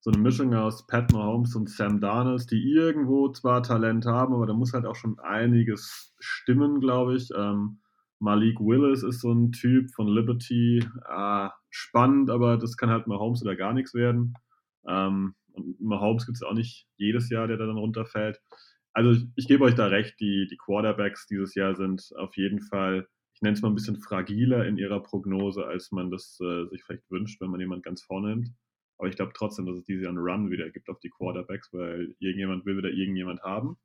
[0.00, 4.46] so eine Mischung aus Pat Mahomes und Sam Darnold, die irgendwo zwar Talent haben, aber
[4.46, 7.28] da muss halt auch schon einiges stimmen, glaube ich.
[7.36, 7.80] Ähm,
[8.18, 10.78] Malik Willis ist so ein Typ von Liberty.
[11.08, 14.34] Äh, spannend, aber das kann halt mal Holmes oder gar nichts werden.
[14.86, 18.40] Ähm, und Mahomes gibt es auch nicht jedes Jahr, der da dann runterfällt.
[18.92, 22.60] Also ich, ich gebe euch da recht, die, die Quarterbacks dieses Jahr sind auf jeden
[22.60, 26.66] Fall, ich nenne es mal ein bisschen fragiler in ihrer Prognose, als man das äh,
[26.68, 28.50] sich vielleicht wünscht, wenn man jemand ganz vorne nimmt.
[28.98, 31.72] Aber ich glaube trotzdem, dass es dieses Jahr einen Run wieder gibt auf die Quarterbacks,
[31.72, 33.78] weil irgendjemand will wieder irgendjemand haben.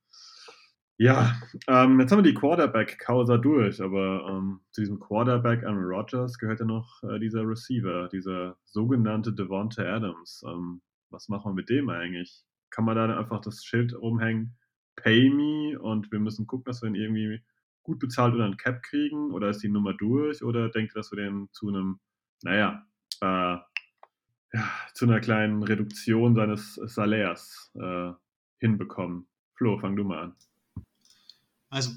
[0.97, 1.35] Ja,
[1.67, 6.61] ähm, jetzt haben wir die Quarterback-Causa durch, aber ähm, zu diesem Quarterback Aaron Rodgers gehört
[6.61, 10.41] ja noch äh, dieser Receiver, dieser sogenannte Devonta Adams.
[10.47, 12.45] Ähm, was machen wir mit dem eigentlich?
[12.69, 14.57] Kann man da einfach das Schild rumhängen,
[14.95, 17.41] Pay me und wir müssen gucken, dass wir ihn irgendwie
[17.83, 19.31] gut bezahlt oder ein Cap kriegen?
[19.31, 20.43] Oder ist die Nummer durch?
[20.43, 21.99] Oder denkt ihr, dass wir den zu einem,
[22.43, 22.85] naja,
[23.21, 23.57] äh,
[24.53, 28.11] ja, zu einer kleinen Reduktion seines Salärs äh,
[28.59, 29.27] hinbekommen?
[29.53, 30.35] Flo, fang du mal an.
[31.69, 31.91] Also,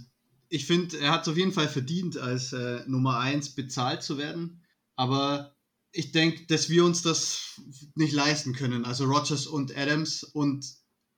[0.49, 4.19] ich finde, er hat es auf jeden Fall verdient, als äh, Nummer 1 bezahlt zu
[4.19, 4.65] werden.
[4.97, 5.55] Aber
[5.93, 7.61] ich denke, dass wir uns das
[7.95, 8.85] nicht leisten können.
[8.85, 10.67] Also Rogers und Adams und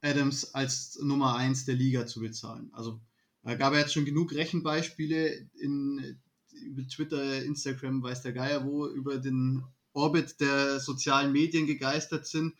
[0.02, 2.70] Adams als Nummer 1 der Liga zu bezahlen.
[2.72, 3.00] Also
[3.42, 6.18] da gab es jetzt schon genug Rechenbeispiele in
[6.52, 12.54] über Twitter, Instagram, weiß der Geier wo, über den Orbit der sozialen Medien gegeistert sind.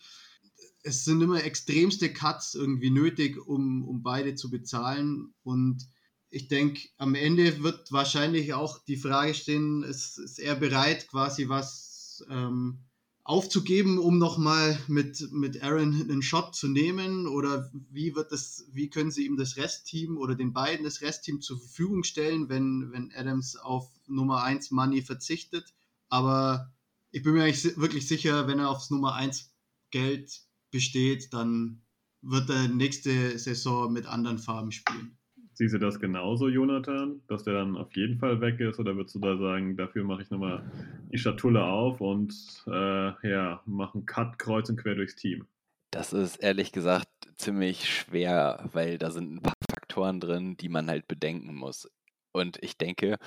[0.82, 5.34] Es sind immer extremste Cuts irgendwie nötig, um, um beide zu bezahlen.
[5.42, 5.86] Und
[6.30, 11.48] ich denke, am Ende wird wahrscheinlich auch die Frage stehen, ist, ist er bereit, quasi
[11.48, 12.78] was ähm,
[13.24, 17.26] aufzugeben, um nochmal mit, mit Aaron einen Shot zu nehmen?
[17.26, 21.40] Oder wie wird das, wie können sie ihm das Restteam oder den beiden das Restteam
[21.40, 25.74] zur Verfügung stellen, wenn, wenn Adams auf Nummer 1 Money verzichtet?
[26.08, 26.72] Aber
[27.10, 29.52] ich bin mir eigentlich wirklich sicher, wenn er aufs Nummer 1
[29.90, 31.82] Geld besteht, dann
[32.22, 35.16] wird er nächste Saison mit anderen Farben spielen.
[35.54, 38.78] Siehst du das genauso, Jonathan, dass der dann auf jeden Fall weg ist?
[38.78, 40.62] Oder würdest du da sagen, dafür mache ich nochmal
[41.12, 42.32] die Schatulle auf und
[42.66, 45.46] äh, ja, mache einen Cut kreuz und quer durchs Team?
[45.90, 50.88] Das ist ehrlich gesagt ziemlich schwer, weil da sind ein paar Faktoren drin, die man
[50.88, 51.90] halt bedenken muss.
[52.32, 53.18] Und ich denke,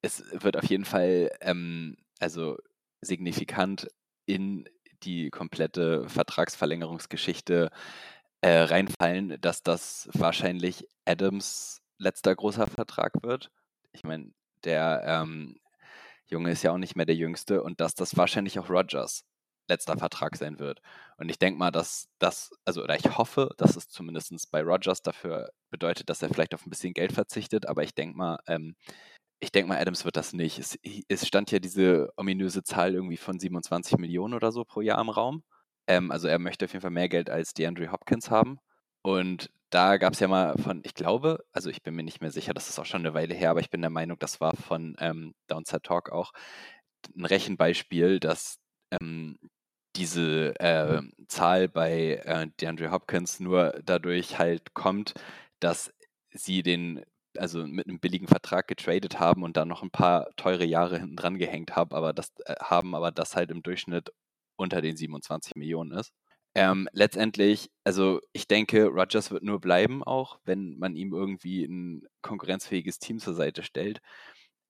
[0.00, 2.56] es wird auf jeden Fall ähm, also
[3.02, 3.88] signifikant
[4.26, 4.68] in
[5.02, 7.70] die komplette Vertragsverlängerungsgeschichte
[8.42, 13.50] äh, reinfallen, dass das wahrscheinlich Adams letzter großer Vertrag wird.
[13.92, 14.32] Ich meine,
[14.64, 15.58] der ähm,
[16.26, 19.24] Junge ist ja auch nicht mehr der Jüngste und dass das wahrscheinlich auch Rogers
[19.68, 20.80] letzter Vertrag sein wird.
[21.16, 25.02] Und ich denke mal, dass das, also, oder ich hoffe, dass es zumindest bei Rogers
[25.02, 28.74] dafür bedeutet, dass er vielleicht auf ein bisschen Geld verzichtet, aber ich denke mal, ähm,
[29.40, 30.58] ich denke mal, Adams wird das nicht.
[30.58, 30.78] Es,
[31.08, 35.08] es, stand ja diese ominöse Zahl irgendwie von 27 Millionen oder so pro Jahr im
[35.08, 35.42] Raum.
[35.86, 38.58] Ähm, also er möchte auf jeden Fall mehr Geld als DeAndre Hopkins haben.
[39.02, 42.30] Und da gab es ja mal von, ich glaube, also ich bin mir nicht mehr
[42.30, 44.54] sicher, das ist auch schon eine Weile her, aber ich bin der Meinung, das war
[44.56, 46.32] von ähm, Downside Talk auch
[47.16, 48.58] ein Rechenbeispiel, dass
[49.00, 49.38] ähm,
[49.96, 55.14] diese äh, Zahl bei äh, DeAndre Hopkins nur dadurch halt kommt,
[55.60, 55.92] dass
[56.32, 57.02] sie den
[57.38, 61.16] also mit einem billigen Vertrag getradet haben und dann noch ein paar teure Jahre hinten
[61.16, 64.12] dran gehängt haben, aber das äh, haben, aber das halt im Durchschnitt
[64.62, 66.12] unter den 27 Millionen ist.
[66.54, 72.06] Ähm, letztendlich, also ich denke, Rogers wird nur bleiben, auch wenn man ihm irgendwie ein
[72.20, 74.00] konkurrenzfähiges Team zur Seite stellt.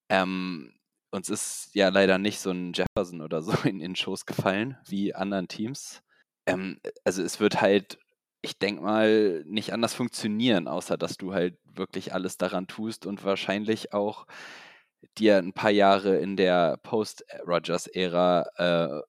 [0.09, 0.73] Ähm,
[1.11, 5.13] uns ist ja leider nicht so ein Jefferson oder so in den Schoß gefallen wie
[5.13, 6.01] anderen Teams.
[6.47, 7.99] Ähm, also es wird halt,
[8.41, 13.23] ich denke mal, nicht anders funktionieren, außer dass du halt wirklich alles daran tust und
[13.23, 14.25] wahrscheinlich auch
[15.17, 19.01] dir ein paar Jahre in der Post-Rogers-Ära äh,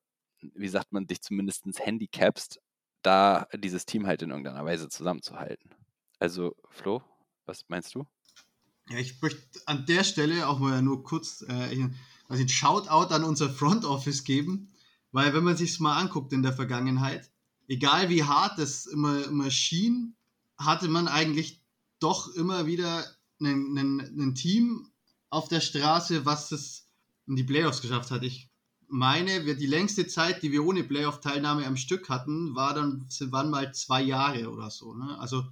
[0.54, 2.60] wie sagt man, dich zumindest handicapst,
[3.02, 5.70] da dieses Team halt in irgendeiner Weise zusammenzuhalten.
[6.18, 7.02] Also, Flo,
[7.46, 8.06] was meinst du?
[8.88, 11.88] Ja, ich möchte an der Stelle auch mal nur kurz äh,
[12.28, 14.72] also einen Shoutout an unser Front Office geben,
[15.12, 17.30] weil wenn man sich es mal anguckt in der Vergangenheit,
[17.68, 20.16] egal wie hart das immer, immer schien,
[20.58, 21.62] hatte man eigentlich
[21.98, 23.04] doch immer wieder
[23.40, 24.90] ein Team
[25.30, 26.86] auf der Straße, was es
[27.26, 28.22] in die Playoffs geschafft hat.
[28.22, 28.50] Ich
[28.88, 33.50] meine, wir, die längste Zeit, die wir ohne Playoff-Teilnahme am Stück hatten, war dann, waren
[33.50, 34.94] mal zwei Jahre oder so.
[34.94, 35.18] Ne?
[35.18, 35.44] Also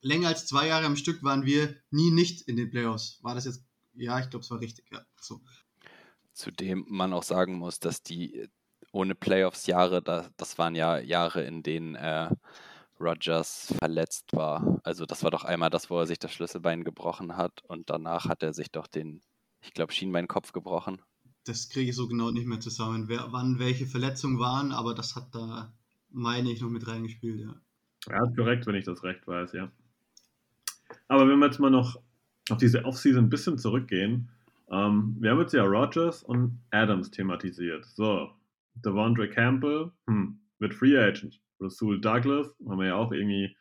[0.00, 3.18] länger als zwei Jahre am Stück waren wir nie nicht in den Playoffs.
[3.22, 3.64] War das jetzt?
[3.94, 4.86] Ja, ich glaube, es war richtig.
[4.90, 5.40] Ja, so.
[6.32, 8.48] Zudem man auch sagen muss, dass die
[8.92, 12.30] ohne Playoffs-Jahre, da, das waren ja Jahre, in denen äh,
[12.98, 14.80] Rogers verletzt war.
[14.84, 18.26] Also das war doch einmal das, wo er sich das Schlüsselbein gebrochen hat und danach
[18.26, 19.22] hat er sich doch den,
[19.60, 21.02] ich glaube, Schienbeinkopf gebrochen
[21.44, 25.16] das kriege ich so genau nicht mehr zusammen, wer, wann welche Verletzungen waren, aber das
[25.16, 25.72] hat da,
[26.10, 27.54] meine ich, noch mit reingespielt, ja.
[28.08, 29.70] Ja, ist korrekt, wenn ich das recht weiß, ja.
[31.08, 32.00] Aber wenn wir jetzt mal noch
[32.50, 34.30] auf diese Offseason ein bisschen zurückgehen,
[34.70, 37.84] ähm, wir haben jetzt ja Rogers und Adams thematisiert.
[37.84, 38.30] So,
[38.74, 41.40] Devondre Campbell hm, wird Free Agent.
[41.60, 43.56] Rasul Douglas haben wir ja auch irgendwie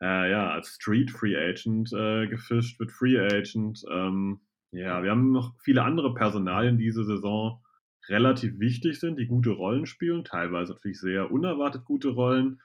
[0.00, 3.84] äh, ja, als Street Free Agent äh, gefischt, wird Free Agent.
[3.90, 7.62] Ähm, ja, wir haben noch viele andere Personalien diese Saison
[8.08, 12.60] relativ wichtig sind, die gute Rollen spielen, teilweise natürlich sehr unerwartet gute Rollen.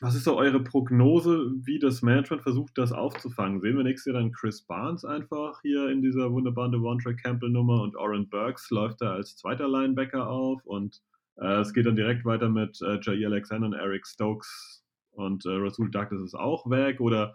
[0.00, 3.60] Was ist so eure Prognose, wie das Management versucht, das aufzufangen?
[3.60, 7.96] Sehen wir nächstes Jahr dann Chris Barnes einfach hier in dieser wunderbaren Devontre Campbell-Nummer und
[7.96, 11.00] Oren Burks läuft da als zweiter Linebacker auf und
[11.36, 15.50] äh, es geht dann direkt weiter mit äh, Jair Alexander und Eric Stokes und äh,
[15.50, 17.34] Rasul Douglas ist auch weg oder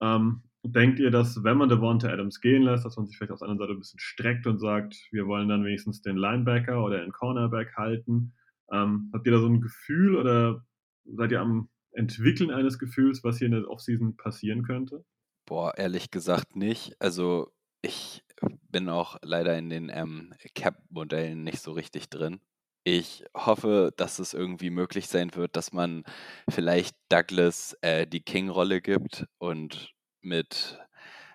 [0.00, 3.38] ähm, denkt ihr, dass wenn man Devonta Adams gehen lässt, dass man sich vielleicht auf
[3.38, 7.00] der anderen Seite ein bisschen streckt und sagt, wir wollen dann wenigstens den Linebacker oder
[7.00, 8.34] den Cornerback halten?
[8.72, 10.64] Ähm, habt ihr da so ein Gefühl oder
[11.04, 15.04] seid ihr am Entwickeln eines Gefühls, was hier in der Offseason passieren könnte?
[15.46, 16.94] Boah, ehrlich gesagt nicht.
[17.00, 18.24] Also ich
[18.70, 22.40] bin auch leider in den ähm, Cap-Modellen nicht so richtig drin.
[22.84, 26.04] Ich hoffe, dass es irgendwie möglich sein wird, dass man
[26.48, 30.78] vielleicht Douglas äh, die King-Rolle gibt und mit,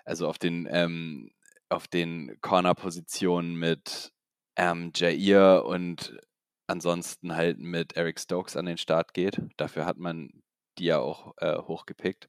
[0.06, 1.32] also auf den, ähm,
[1.69, 4.12] auf den Corner-Positionen mit
[4.56, 6.17] ähm, Jair und
[6.67, 9.41] ansonsten halt mit Eric Stokes an den Start geht.
[9.58, 10.43] Dafür hat man
[10.78, 12.28] die ja auch äh, hochgepickt.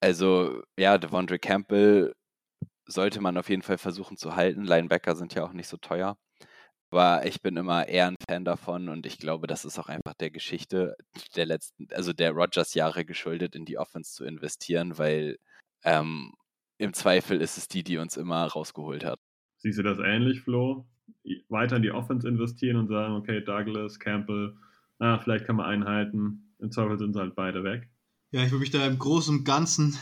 [0.00, 2.14] Also ja, Devondre Campbell
[2.86, 4.64] sollte man auf jeden Fall versuchen zu halten.
[4.64, 6.16] Linebacker sind ja auch nicht so teuer.
[6.90, 10.14] Aber ich bin immer eher ein Fan davon und ich glaube, das ist auch einfach
[10.14, 10.94] der Geschichte
[11.36, 15.38] der letzten, also der Rogers-Jahre geschuldet, in die Offense zu investieren, weil
[15.84, 16.32] ähm,
[16.78, 19.20] im Zweifel ist es die, die uns immer rausgeholt hat.
[19.58, 20.86] Siehst du das ähnlich, Flo?
[21.48, 24.56] Weiter in die Offense investieren und sagen, okay, Douglas, Campbell,
[24.98, 26.54] ah, vielleicht kann man einhalten.
[26.58, 27.88] Im Zweifel sind sie halt beide weg.
[28.32, 29.96] Ja, ich würde mich da im Großen und Ganzen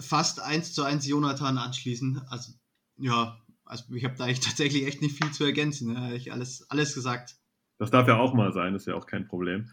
[0.00, 2.22] fast eins zu eins Jonathan anschließen.
[2.28, 2.52] Also,
[2.98, 5.94] ja, also ich habe da eigentlich tatsächlich echt nicht viel zu ergänzen.
[5.94, 7.36] Ja, ich alles, alles gesagt.
[7.78, 9.68] Das darf ja auch mal sein, ist ja auch kein Problem.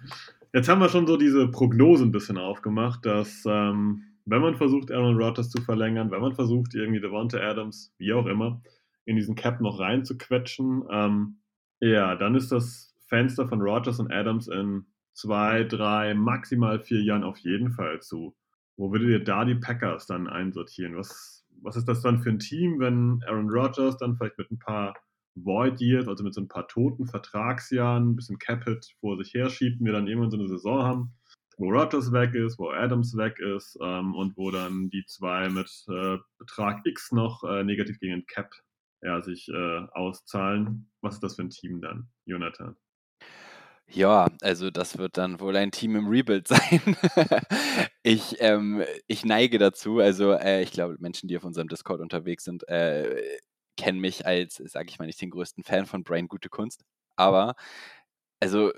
[0.53, 4.91] Jetzt haben wir schon so diese Prognose ein bisschen aufgemacht, dass ähm, wenn man versucht,
[4.91, 8.61] Aaron Rodgers zu verlängern, wenn man versucht, irgendwie Devonta Adams, wie auch immer,
[9.05, 11.39] in diesen Cap noch rein zu quetschen, ähm,
[11.79, 17.23] ja, dann ist das Fenster von Rodgers und Adams in zwei, drei, maximal vier Jahren
[17.23, 18.35] auf jeden Fall zu.
[18.77, 20.95] Wo würdet ihr da die Packers dann einsortieren?
[20.95, 24.59] Was, was ist das dann für ein Team, wenn Aaron Rodgers dann vielleicht mit ein
[24.59, 24.93] paar
[25.35, 29.83] Void Years, also mit so ein paar toten Vertragsjahren, ein bisschen Cap-Hit vor sich herschiebt,
[29.83, 31.13] wir dann irgendwann so eine Saison haben,
[31.59, 35.69] wo Rodgers weg ist, wo Adams weg ist ähm, und wo dann die zwei mit
[35.89, 38.49] äh, Betrag X noch äh, negativ gegen den Cap
[39.01, 40.89] ja, sich äh, auszahlen.
[41.01, 42.77] Was ist das für ein Team dann, Jonathan?
[43.87, 46.95] Ja, also das wird dann wohl ein Team im Rebuild sein.
[48.03, 52.45] ich, ähm, ich neige dazu, also äh, ich glaube, Menschen, die auf unserem Discord unterwegs
[52.45, 53.21] sind, äh,
[53.75, 56.85] kennen mich als, sage ich mal, nicht den größten Fan von Brian Gute Kunst.
[57.17, 57.55] Aber,
[58.39, 58.71] also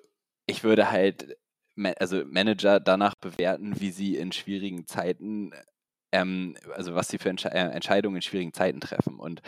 [0.47, 1.37] ich würde halt
[1.97, 5.51] also Manager danach bewerten, wie sie in schwierigen Zeiten,
[6.11, 9.19] ähm, also was sie für Entsche äh, Entscheidungen in schwierigen Zeiten treffen.
[9.19, 9.41] Und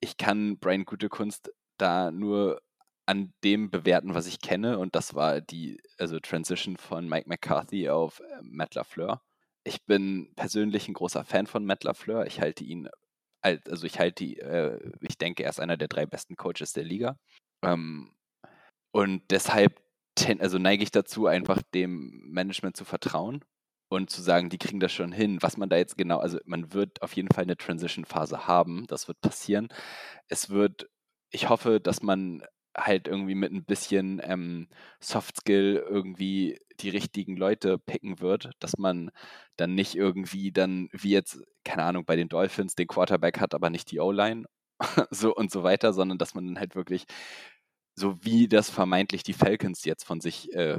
[0.00, 2.60] ich kann Brian Gutekunst da nur
[3.06, 4.78] an dem bewerten, was ich kenne.
[4.78, 9.22] Und das war die also Transition von Mike McCarthy auf äh, Matt LaFleur.
[9.64, 12.26] Ich bin persönlich ein großer Fan von Matt LaFleur.
[12.26, 12.88] Ich halte ihn,
[13.42, 17.16] also ich halte äh, ich denke, er ist einer der drei besten Coaches der Liga.
[17.62, 18.16] Ähm,
[18.92, 19.85] und deshalb
[20.40, 23.44] also neige ich dazu, einfach dem Management zu vertrauen
[23.88, 25.38] und zu sagen, die kriegen das schon hin.
[25.42, 29.08] Was man da jetzt genau, also man wird auf jeden Fall eine Transition-Phase haben, das
[29.08, 29.68] wird passieren.
[30.28, 30.88] Es wird,
[31.30, 32.42] ich hoffe, dass man
[32.76, 34.68] halt irgendwie mit ein bisschen ähm,
[35.00, 39.10] Soft Skill irgendwie die richtigen Leute picken wird, dass man
[39.56, 43.70] dann nicht irgendwie dann, wie jetzt, keine Ahnung, bei den Dolphins den Quarterback hat, aber
[43.70, 44.44] nicht die O-Line
[45.10, 47.06] so und so weiter, sondern dass man dann halt wirklich
[47.96, 50.78] so wie das vermeintlich die Falcons jetzt von sich, äh,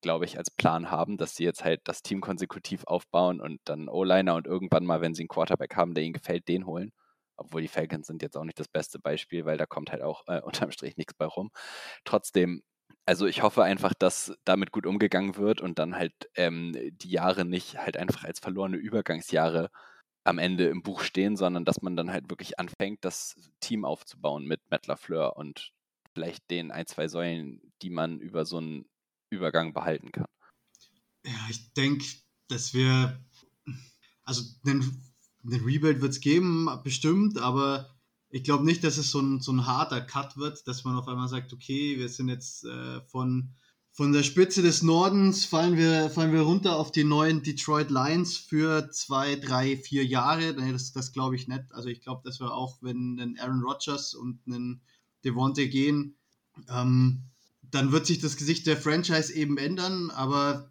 [0.00, 3.88] glaube ich, als Plan haben, dass sie jetzt halt das Team konsekutiv aufbauen und dann
[3.88, 6.92] O-Liner und irgendwann mal, wenn sie einen Quarterback haben, der ihnen gefällt, den holen.
[7.36, 10.22] Obwohl die Falcons sind jetzt auch nicht das beste Beispiel, weil da kommt halt auch
[10.28, 11.50] äh, unterm Strich nichts bei rum.
[12.04, 12.62] Trotzdem,
[13.06, 17.44] also ich hoffe einfach, dass damit gut umgegangen wird und dann halt ähm, die Jahre
[17.44, 19.70] nicht halt einfach als verlorene Übergangsjahre
[20.24, 24.44] am Ende im Buch stehen, sondern dass man dann halt wirklich anfängt, das Team aufzubauen
[24.46, 25.72] mit Matt LaFleur und
[26.14, 28.86] vielleicht den ein, zwei Säulen, die man über so einen
[29.30, 30.26] Übergang behalten kann.
[31.24, 32.04] Ja, ich denke,
[32.48, 33.24] dass wir,
[34.24, 35.02] also einen,
[35.44, 37.94] einen Rebuild wird es geben, bestimmt, aber
[38.28, 41.06] ich glaube nicht, dass es so ein, so ein harter Cut wird, dass man auf
[41.06, 43.54] einmal sagt, okay, wir sind jetzt äh, von,
[43.92, 48.38] von der Spitze des Nordens, fallen wir, fallen wir runter auf die neuen Detroit Lions
[48.38, 50.54] für zwei, drei, vier Jahre.
[50.54, 51.72] Das, das glaube ich nicht.
[51.72, 54.80] Also ich glaube, dass wir auch, wenn ein Aaron Rodgers und ein
[55.24, 56.16] Devontae gehen,
[56.68, 57.24] ähm,
[57.70, 60.70] dann wird sich das Gesicht der Franchise eben ändern, aber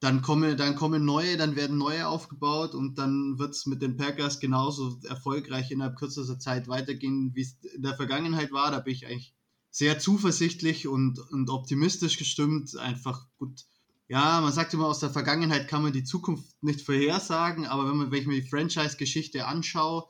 [0.00, 3.96] dann kommen, dann kommen neue, dann werden neue aufgebaut und dann wird es mit den
[3.96, 8.70] Packers genauso erfolgreich innerhalb kürzester Zeit weitergehen, wie es in der Vergangenheit war.
[8.70, 9.34] Da bin ich eigentlich
[9.70, 12.76] sehr zuversichtlich und, und optimistisch gestimmt.
[12.76, 13.64] Einfach gut.
[14.08, 17.96] Ja, man sagt immer, aus der Vergangenheit kann man die Zukunft nicht vorhersagen, aber wenn,
[17.96, 20.04] man, wenn ich mir die Franchise-Geschichte anschaue,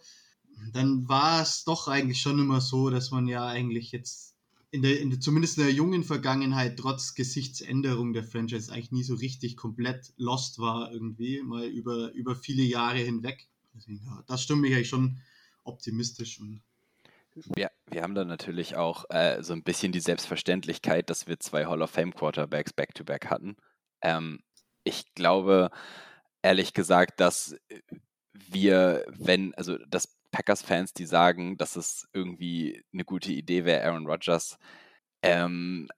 [0.72, 4.36] dann war es doch eigentlich schon immer so, dass man ja eigentlich jetzt
[4.70, 9.04] in der, in der, zumindest in der jungen Vergangenheit, trotz Gesichtsänderung der Franchise, eigentlich nie
[9.04, 13.48] so richtig komplett lost war, irgendwie, mal über, über viele Jahre hinweg.
[13.74, 15.20] Deswegen, ja, das stimmt mich eigentlich schon
[15.64, 16.40] optimistisch.
[16.40, 16.62] Und
[17.54, 21.66] wir, wir haben dann natürlich auch äh, so ein bisschen die Selbstverständlichkeit, dass wir zwei
[21.66, 23.56] Hall of Fame Quarterbacks back-to-back hatten.
[24.02, 24.40] Ähm,
[24.84, 25.70] ich glaube,
[26.42, 27.56] ehrlich gesagt, dass
[28.32, 34.07] wir, wenn, also dass Packers-Fans, die sagen, dass es irgendwie eine gute Idee wäre, Aaron
[34.07, 34.59] Rodgers
[35.22, 35.88] ähm,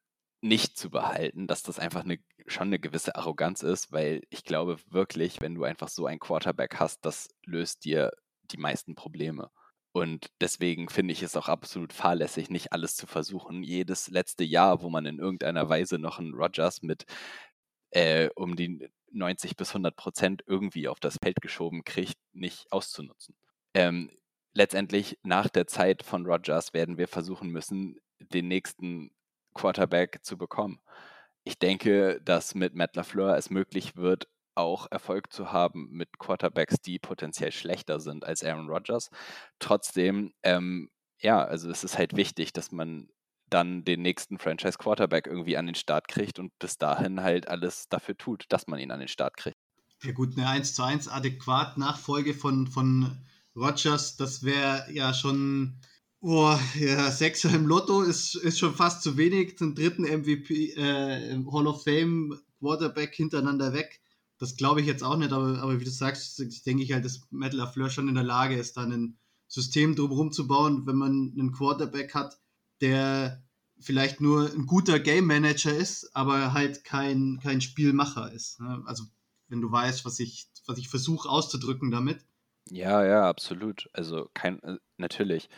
[0.41, 4.79] nicht zu behalten, dass das einfach eine, schon eine gewisse Arroganz ist, weil ich glaube
[4.87, 8.13] wirklich, wenn du einfach so einen Quarterback hast, das löst dir
[8.53, 9.51] die meisten Probleme.
[9.91, 13.65] Und deswegen finde ich es auch absolut fahrlässig, nicht alles zu versuchen.
[13.65, 17.07] Jedes letzte Jahr, wo man in irgendeiner Weise noch einen Rodgers mit
[17.91, 23.35] äh, um die 90 bis 100 Prozent irgendwie auf das Feld geschoben kriegt, nicht auszunutzen.
[23.75, 24.13] Ähm,
[24.55, 29.11] letztendlich nach der Zeit von Rodgers werden wir versuchen müssen, den nächsten
[29.55, 30.81] Quarterback zu bekommen.
[31.45, 36.81] Ich denke, dass mit Matt LaFleur es möglich wird, auch Erfolg zu haben mit Quarterbacks,
[36.81, 39.09] die potenziell schlechter sind als Aaron Rodgers.
[39.61, 43.09] Trotzdem, ähm, ja, also es ist halt wichtig, dass man
[43.49, 47.89] dann den nächsten Franchise Quarterback irgendwie an den Start kriegt und bis dahin halt alles
[47.89, 49.57] dafür tut, dass man ihn an den Start kriegt.
[50.03, 53.19] Ja gut, eine 1 zu 1 adäquat Nachfolge von, von
[53.59, 55.77] Rogers, das wäre ja schon,
[56.21, 61.37] oh, ja, Sechser im Lotto ist, ist schon fast zu wenig, den dritten MVP, äh,
[61.53, 64.01] Hall of Fame Quarterback hintereinander weg.
[64.39, 67.23] Das glaube ich jetzt auch nicht, aber, aber wie du sagst, denke ich halt, dass
[67.31, 69.19] Matt LaFleur schon in der Lage ist, dann ein
[69.49, 72.39] System drumherum zu bauen, wenn man einen Quarterback hat,
[72.81, 73.43] der
[73.81, 78.61] vielleicht nur ein guter Game Manager ist, aber halt kein, kein Spielmacher ist.
[78.61, 78.83] Ne?
[78.87, 79.05] Also
[79.49, 82.25] wenn du weißt, was ich, was ich versuche auszudrücken damit.
[82.71, 83.89] Ja, ja, absolut.
[83.93, 85.49] Also kein, äh, natürlich.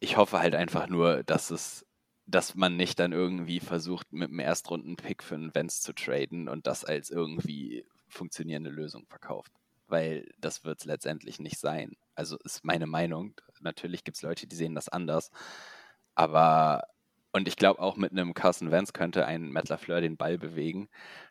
[0.00, 1.86] Ich hoffe halt einfach nur, dass es,
[2.26, 6.66] dass man nicht dann irgendwie versucht, mit dem Erstrunden-Pick für einen Vents zu traden und
[6.66, 9.52] das als irgendwie funktionierende Lösung verkauft.
[9.88, 11.96] Weil das wird es letztendlich nicht sein.
[12.14, 13.34] Also ist meine Meinung.
[13.60, 15.30] Natürlich gibt es Leute, die sehen das anders.
[16.14, 16.84] Aber,
[17.32, 20.88] und ich glaube auch mit einem Carson Vance könnte ein Matt LaFleur den Ball bewegen.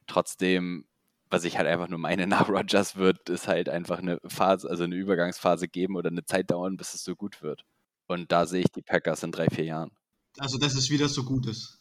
[0.07, 0.85] Trotzdem
[1.33, 4.83] was ich halt einfach nur meine nach Rogers wird, ist halt einfach eine Phase, also
[4.83, 7.65] eine Übergangsphase geben oder eine Zeit dauern, bis es so gut wird.
[8.07, 9.91] Und da sehe ich die Packers in drei, vier Jahren.
[10.37, 11.79] Also, dass es wieder so gut ist.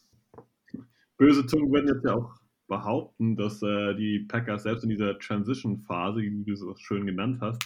[1.18, 2.34] Böse Zungen würden jetzt ja auch
[2.66, 7.62] behaupten, dass äh, die Packers selbst in dieser Transition-Phase, die du so schön genannt hast,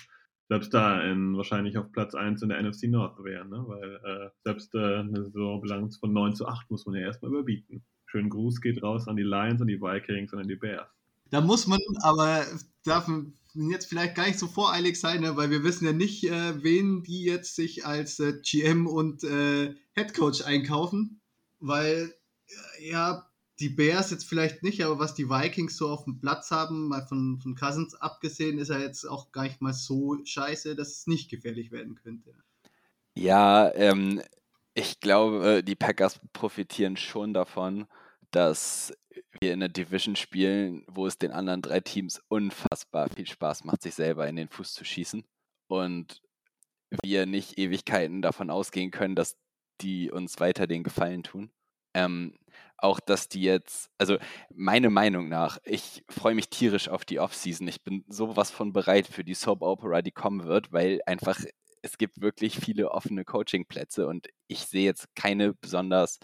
[0.49, 3.65] selbst da in, wahrscheinlich auf Platz 1 in der NFC North wären, ne?
[3.67, 7.85] weil äh, selbst äh, eine Saisonbilanz von 9 zu 8 muss man ja erstmal überbieten.
[8.07, 10.96] Schönen Gruß geht raus an die Lions, an die Vikings und an die Bears.
[11.31, 12.47] Da muss man aber,
[12.85, 13.09] darf
[13.55, 15.37] jetzt vielleicht gar nicht so voreilig sein, ne?
[15.37, 19.75] weil wir wissen ja nicht, äh, wen die jetzt sich als äh, GM und äh,
[19.95, 21.21] Head Coach einkaufen,
[21.59, 22.15] weil
[22.79, 23.27] äh, ja,
[23.59, 27.07] die Bears jetzt vielleicht nicht, aber was die Vikings so auf dem Platz haben, mal
[27.07, 31.07] von, von Cousins abgesehen, ist er jetzt auch gar nicht mal so scheiße, dass es
[31.07, 32.35] nicht gefährlich werden könnte.
[33.15, 34.21] Ja, ähm,
[34.75, 37.87] ich glaube, die Packers profitieren schon davon,
[38.31, 38.93] dass
[39.41, 43.83] wir in der Division spielen, wo es den anderen drei Teams unfassbar viel Spaß macht,
[43.83, 45.25] sich selber in den Fuß zu schießen.
[45.69, 46.23] Und
[47.03, 49.37] wir nicht Ewigkeiten davon ausgehen können, dass
[49.81, 51.51] die uns weiter den Gefallen tun.
[51.95, 52.39] Ähm,
[52.79, 54.19] auch, dass die jetzt, also
[54.55, 57.67] meine Meinung nach, ich freue mich tierisch auf die Offseason.
[57.69, 61.39] Ich bin sowas von bereit für die Soap Opera, die kommen wird, weil einfach
[61.83, 66.19] es gibt wirklich viele offene Coaching-Plätze und ich sehe jetzt keine besonders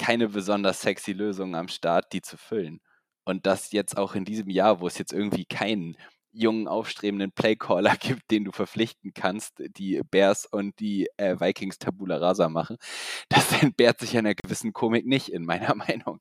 [0.00, 2.80] keine besonders sexy Lösung am Start, die zu füllen.
[3.26, 5.96] Und das jetzt auch in diesem Jahr, wo es jetzt irgendwie keinen
[6.32, 12.16] jungen, aufstrebenden Playcaller gibt, den du verpflichten kannst, die Bears und die äh, Vikings Tabula
[12.16, 12.78] Rasa machen,
[13.28, 16.20] das entbehrt sich einer gewissen Komik nicht, in meiner Meinung.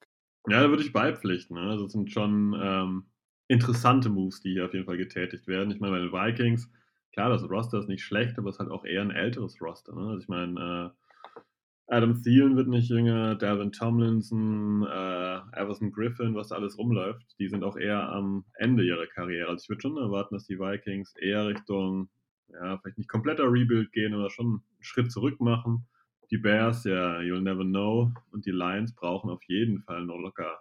[0.50, 1.56] Ja, da würde ich beipflichten.
[1.56, 1.78] Ne?
[1.78, 3.06] Das sind schon ähm,
[3.48, 5.72] interessante Moves, die hier auf jeden Fall getätigt werden.
[5.72, 6.70] Ich meine, bei den Vikings,
[7.14, 9.96] klar, das Roster ist nicht schlecht, aber es ist halt auch eher ein älteres Roster.
[9.96, 10.02] Ne?
[10.02, 10.99] Also ich meine, äh,
[11.92, 17.50] Adam Thielen wird nicht jünger, Dalvin Tomlinson, äh, Everson Griffin, was da alles rumläuft, die
[17.50, 19.50] sind auch eher am Ende ihrer Karriere.
[19.50, 22.10] Also ich würde schon erwarten, dass die Vikings eher Richtung,
[22.50, 25.88] ja, vielleicht nicht kompletter Rebuild gehen, aber schon einen Schritt zurück machen.
[26.30, 28.12] Die Bears, ja, you'll never know.
[28.32, 30.60] Und die Lions brauchen auf jeden Fall noch locker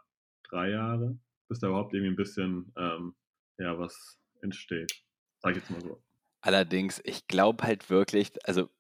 [0.49, 1.19] drei Jahre.
[1.49, 3.15] bis da überhaupt irgendwie ein bisschen ähm,
[3.59, 4.93] ja, was entsteht.
[5.41, 6.03] Sag ich jetzt mal so.
[6.41, 8.71] Allerdings, ich glaube halt wirklich, also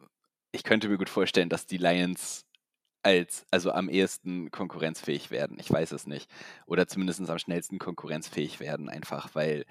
[0.53, 2.47] ich könnte mir gut vorstellen, dass die Lions
[3.03, 5.59] als, also am ehesten konkurrenzfähig werden.
[5.61, 6.31] Ich weiß es nicht.
[6.67, 9.65] Oder zumindest am schnellsten konkurrenzfähig werden, einfach weil,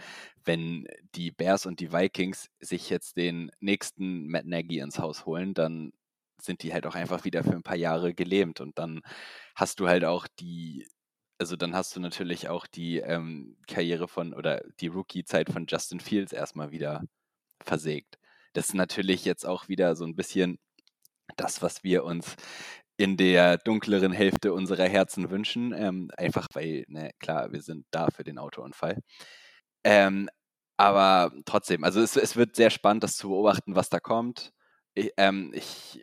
[0.45, 5.53] wenn die Bears und die Vikings sich jetzt den nächsten Matt Nagy ins Haus holen,
[5.53, 5.91] dann
[6.41, 9.01] sind die halt auch einfach wieder für ein paar Jahre gelähmt und dann
[9.55, 10.87] hast du halt auch die,
[11.39, 15.99] also dann hast du natürlich auch die ähm, Karriere von oder die Rookie-Zeit von Justin
[15.99, 17.03] Fields erstmal wieder
[17.63, 18.17] versägt.
[18.53, 20.59] Das ist natürlich jetzt auch wieder so ein bisschen
[21.35, 22.35] das, was wir uns
[22.97, 25.73] in der dunkleren Hälfte unserer Herzen wünschen.
[25.73, 28.97] Ähm, einfach weil, ne, klar, wir sind da für den Autounfall.
[29.83, 30.29] Ähm,
[30.77, 34.53] aber trotzdem, also es, es, wird sehr spannend, das zu beobachten, was da kommt.
[34.95, 36.01] Ich, ähm, ich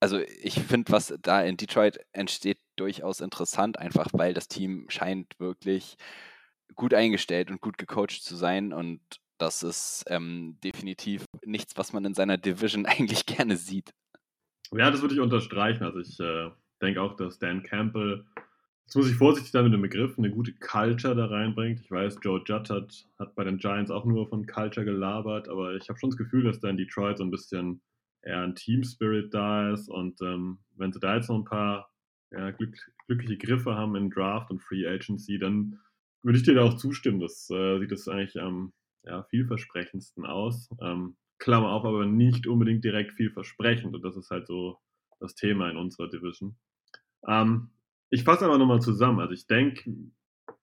[0.00, 5.38] also ich finde, was da in Detroit entsteht, durchaus interessant, einfach weil das Team scheint
[5.40, 5.96] wirklich
[6.74, 9.00] gut eingestellt und gut gecoacht zu sein und
[9.38, 13.92] das ist ähm, definitiv nichts, was man in seiner Division eigentlich gerne sieht.
[14.72, 15.84] Ja, das würde ich unterstreichen.
[15.84, 16.50] Also ich äh,
[16.82, 18.24] denke auch, dass Dan Campbell,
[18.84, 21.80] jetzt muss ich vorsichtig sein mit dem Begriff, eine gute Culture da reinbringt.
[21.80, 25.74] Ich weiß, Joe Judd hat, hat bei den Giants auch nur von Culture gelabert, aber
[25.74, 27.80] ich habe schon das Gefühl, dass da in Detroit so ein bisschen
[28.22, 31.90] eher ein Team Spirit da ist und ähm, wenn sie da jetzt noch ein paar
[32.32, 35.78] ja, glück, glückliche Griffe haben in Draft und Free Agency, dann
[36.22, 37.20] würde ich dir da auch zustimmen.
[37.20, 38.72] Das äh, sieht das eigentlich am
[39.04, 40.68] ja, vielversprechendsten aus.
[40.80, 43.94] Ähm, Klammer auf, aber nicht unbedingt direkt vielversprechend.
[43.94, 44.78] Und das ist halt so
[45.20, 46.56] das Thema in unserer Division.
[47.26, 47.70] Ähm,
[48.10, 49.20] ich fasse aber nochmal zusammen.
[49.20, 49.94] Also ich denke,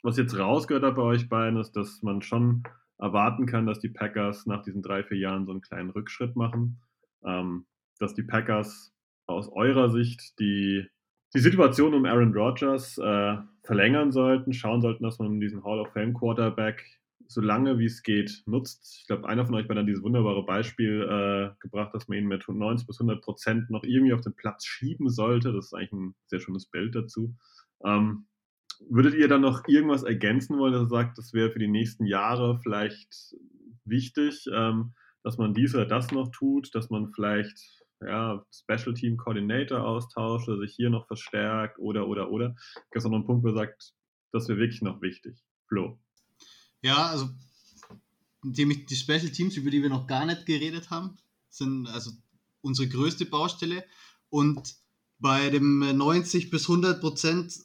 [0.01, 2.63] was jetzt rausgehört hat bei euch beiden, ist, dass man schon
[2.97, 6.81] erwarten kann, dass die Packers nach diesen drei, vier Jahren so einen kleinen Rückschritt machen.
[7.25, 7.65] Ähm,
[7.99, 8.93] dass die Packers
[9.27, 10.85] aus eurer Sicht die,
[11.33, 15.93] die Situation um Aaron Rodgers äh, verlängern sollten, schauen sollten, dass man diesen Hall of
[15.93, 16.83] Fame Quarterback
[17.27, 18.97] so lange wie es geht nutzt.
[18.99, 22.27] Ich glaube, einer von euch hat dann dieses wunderbare Beispiel äh, gebracht, dass man ihn
[22.27, 25.53] mit 90 bis 100 Prozent noch irgendwie auf den Platz schieben sollte.
[25.53, 27.35] Das ist eigentlich ein sehr schönes Bild dazu.
[27.83, 28.27] Ähm,
[28.89, 32.05] würdet ihr dann noch irgendwas ergänzen wollen, dass ihr sagt, das wäre für die nächsten
[32.05, 33.35] Jahre vielleicht
[33.85, 34.93] wichtig, ähm,
[35.23, 40.49] dass man dies oder das noch tut, dass man vielleicht ja, Special Team Coordinator austauscht
[40.49, 42.49] oder sich hier noch verstärkt oder, oder, oder.
[42.49, 43.93] Gibt es noch einen Punkt, wo ihr sagt,
[44.31, 45.37] das wäre wirklich noch wichtig?
[45.67, 45.99] Flo.
[46.83, 47.29] Ja, also
[48.43, 51.17] die, die Special Teams, über die wir noch gar nicht geredet haben,
[51.49, 52.11] sind also
[52.61, 53.85] unsere größte Baustelle.
[54.29, 54.75] Und
[55.17, 57.57] bei dem 90 bis 100 Prozent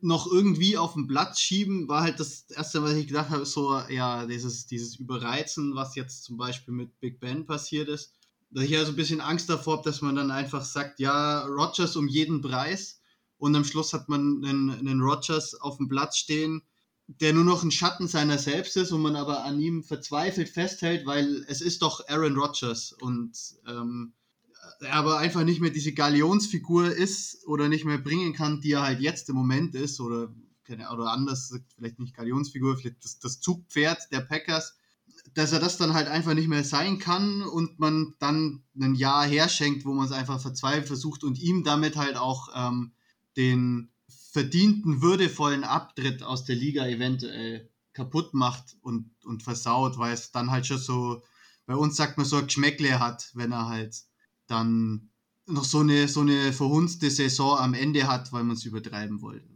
[0.00, 3.78] noch irgendwie auf den Platz schieben, war halt das erste, was ich gedacht habe, so,
[3.90, 8.14] ja, dieses, dieses Überreizen, was jetzt zum Beispiel mit Big Ben passiert ist.
[8.50, 11.94] Dass ich also ein bisschen Angst davor habe, dass man dann einfach sagt, ja, Rogers
[11.96, 13.02] um jeden Preis
[13.36, 16.62] und am Schluss hat man einen, einen Rogers auf dem Platz stehen,
[17.08, 21.06] der nur noch ein Schatten seiner selbst ist und man aber an ihm verzweifelt festhält,
[21.06, 23.32] weil es ist doch Aaron Rodgers und
[23.66, 24.12] ähm,
[24.80, 28.82] er aber einfach nicht mehr diese Galionsfigur ist oder nicht mehr bringen kann, die er
[28.82, 30.34] halt jetzt im Moment ist oder,
[30.68, 34.76] oder anders, vielleicht nicht Galionsfigur, vielleicht das, das Zugpferd der Packers,
[35.34, 39.24] dass er das dann halt einfach nicht mehr sein kann und man dann ein Jahr
[39.24, 42.92] herschenkt, wo man es einfach verzweifelt versucht und ihm damit halt auch ähm,
[43.36, 43.90] den
[44.36, 50.50] verdienten, würdevollen Abtritt aus der Liga eventuell kaputt macht und, und versaut, weil es dann
[50.50, 51.22] halt schon so,
[51.64, 53.96] bei uns sagt man so ein Geschmäckle hat, wenn er halt
[54.46, 55.08] dann
[55.46, 59.55] noch so eine, so eine verhunzte Saison am Ende hat, weil man es übertreiben wollte.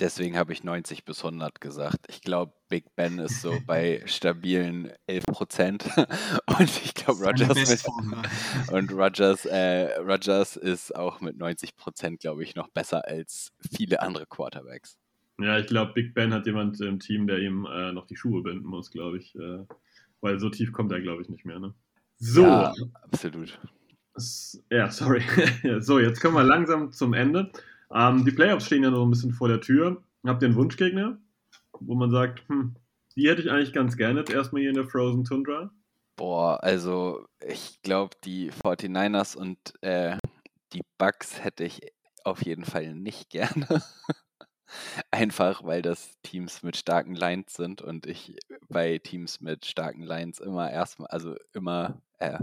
[0.00, 2.06] Deswegen habe ich 90 bis 100 gesagt.
[2.08, 5.90] Ich glaube, Big Ben ist so bei stabilen 11 Prozent.
[6.46, 7.84] Und ich glaube, Rogers,
[8.72, 14.00] und Rogers, äh, Rogers ist auch mit 90 Prozent, glaube ich, noch besser als viele
[14.00, 14.98] andere Quarterbacks.
[15.40, 18.42] Ja, ich glaube, Big Ben hat jemand im Team, der ihm äh, noch die Schuhe
[18.42, 19.34] binden muss, glaube ich.
[19.36, 19.64] Äh,
[20.20, 21.58] weil so tief kommt er, glaube ich, nicht mehr.
[21.58, 21.74] Ne?
[22.18, 22.42] So.
[22.42, 23.58] Ja, absolut.
[24.70, 25.22] Ja, sorry.
[25.78, 27.52] so, jetzt kommen wir langsam zum Ende.
[27.92, 30.02] Ähm, die Playoffs stehen ja noch ein bisschen vor der Tür.
[30.26, 31.18] Habt ihr einen Wunschgegner,
[31.80, 32.76] wo man sagt, hm,
[33.16, 35.70] die hätte ich eigentlich ganz gerne jetzt erstmal hier in der Frozen Tundra?
[36.16, 40.16] Boah, also ich glaube, die 49ers und äh,
[40.72, 41.80] die Bucks hätte ich
[42.24, 43.66] auf jeden Fall nicht gerne.
[45.10, 48.36] Einfach weil das Teams mit starken Lines sind und ich
[48.68, 52.38] bei Teams mit starken Lines immer erstmal, also immer, äh,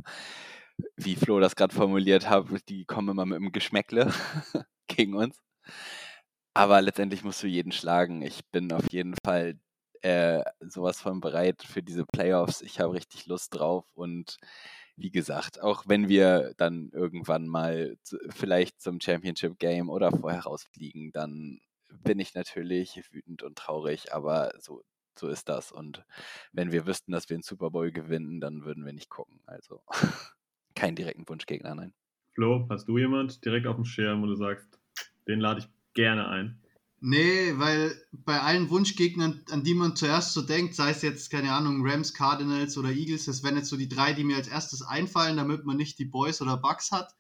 [0.96, 4.12] wie Flo das gerade formuliert hat, die kommen immer mit dem Geschmäckle.
[5.06, 5.38] gegen uns.
[6.54, 8.22] Aber letztendlich musst du jeden schlagen.
[8.22, 9.60] Ich bin auf jeden Fall
[10.02, 12.62] äh, sowas von bereit für diese Playoffs.
[12.62, 14.38] Ich habe richtig Lust drauf und
[14.98, 20.42] wie gesagt, auch wenn wir dann irgendwann mal zu, vielleicht zum Championship Game oder vorher
[20.42, 21.60] rausfliegen, dann
[21.90, 24.84] bin ich natürlich wütend und traurig, aber so,
[25.20, 25.72] so ist das.
[25.72, 26.06] Und
[26.54, 29.42] wenn wir wüssten, dass wir einen Super Bowl gewinnen, dann würden wir nicht gucken.
[29.46, 29.82] Also
[30.76, 31.94] keinen direkten Wunschgegner, nein.
[32.36, 34.68] Flo, hast du jemand direkt auf dem Schirm, wo du sagst,
[35.26, 36.60] den lade ich gerne ein?
[37.00, 41.54] Nee, weil bei allen Wunschgegnern, an die man zuerst so denkt, sei es jetzt, keine
[41.54, 44.82] Ahnung, Rams, Cardinals oder Eagles, das wären jetzt so die drei, die mir als erstes
[44.82, 47.16] einfallen, damit man nicht die Boys oder Bucks hat.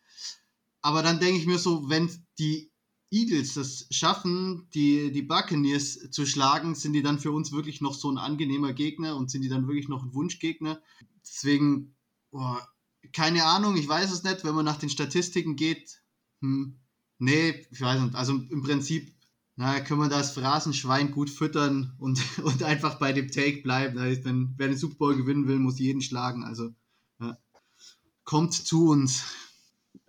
[0.81, 2.71] Aber dann denke ich mir so, wenn die
[3.09, 7.93] Eagles das schaffen, die, die Buccaneers zu schlagen, sind die dann für uns wirklich noch
[7.93, 10.81] so ein angenehmer Gegner und sind die dann wirklich noch ein Wunschgegner.
[11.23, 11.95] Deswegen,
[12.31, 12.67] boah,
[13.15, 16.01] keine Ahnung, ich weiß es nicht, wenn man nach den Statistiken geht.
[16.41, 16.75] Hm,
[17.17, 18.15] nee, ich weiß nicht.
[18.15, 19.13] Also im Prinzip,
[19.55, 23.95] na, können wir das Phrasenschwein gut füttern und, und einfach bei dem Take bleiben.
[23.95, 26.43] Das heißt, wenn, wer den Super Bowl gewinnen will, muss jeden schlagen.
[26.43, 26.75] Also
[27.21, 27.37] ja.
[28.25, 29.23] kommt zu uns.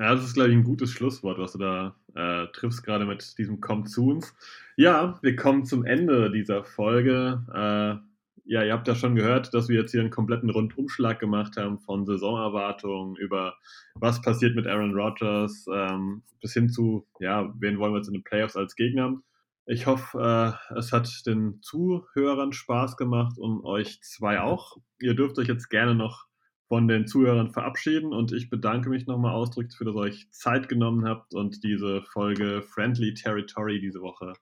[0.00, 3.38] Ja, das ist, glaube ich, ein gutes Schlusswort, was du da äh, triffst, gerade mit
[3.38, 4.34] diesem Kommt zu uns.
[4.76, 7.44] Ja, wir kommen zum Ende dieser Folge.
[7.54, 8.15] Äh,
[8.46, 11.80] ja, ihr habt ja schon gehört, dass wir jetzt hier einen kompletten Rundumschlag gemacht haben
[11.80, 13.56] von Saisonerwartungen über
[13.94, 18.14] was passiert mit Aaron Rodgers ähm, bis hin zu, ja, wen wollen wir jetzt in
[18.14, 19.20] den Playoffs als Gegner.
[19.66, 24.76] Ich hoffe, äh, es hat den Zuhörern Spaß gemacht und euch zwei auch.
[25.00, 26.26] Ihr dürft euch jetzt gerne noch
[26.68, 30.68] von den Zuhörern verabschieden und ich bedanke mich nochmal ausdrücklich für, dass ihr euch Zeit
[30.68, 34.34] genommen habt und diese Folge Friendly Territory diese Woche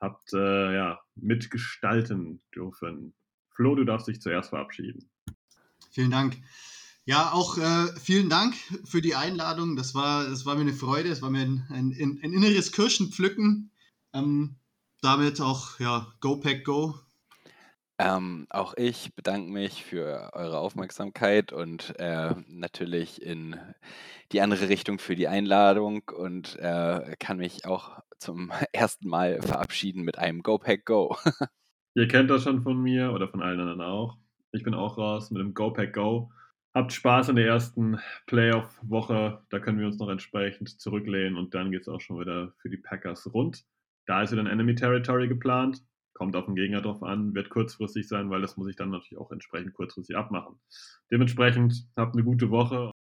[0.00, 3.14] habt äh, ja, mitgestalten dürfen.
[3.58, 5.10] Flo, du darfst dich zuerst verabschieden.
[5.90, 6.36] Vielen Dank.
[7.04, 8.54] Ja, auch äh, vielen Dank
[8.84, 9.74] für die Einladung.
[9.74, 11.08] Das war, das war mir eine Freude.
[11.08, 11.90] Es war mir ein, ein,
[12.22, 13.72] ein inneres Kirschenpflücken.
[14.14, 14.60] Ähm,
[15.02, 16.94] damit auch, ja, Go Pack Go.
[17.98, 23.56] Ähm, auch ich bedanke mich für eure Aufmerksamkeit und äh, natürlich in
[24.30, 30.04] die andere Richtung für die Einladung und äh, kann mich auch zum ersten Mal verabschieden
[30.04, 31.16] mit einem Go Pack Go.
[31.98, 34.18] Ihr kennt das schon von mir oder von allen anderen auch.
[34.52, 36.30] Ich bin auch raus mit dem Go Pack Go.
[36.72, 39.42] Habt Spaß in der ersten Playoff-Woche.
[39.50, 42.70] Da können wir uns noch entsprechend zurücklehnen und dann geht es auch schon wieder für
[42.70, 43.64] die Packers rund.
[44.06, 45.82] Da ist wieder ein Enemy Territory geplant
[46.18, 49.18] kommt auf den Gegner drauf an, wird kurzfristig sein, weil das muss ich dann natürlich
[49.18, 50.60] auch entsprechend kurzfristig abmachen.
[51.12, 52.90] Dementsprechend habt eine gute Woche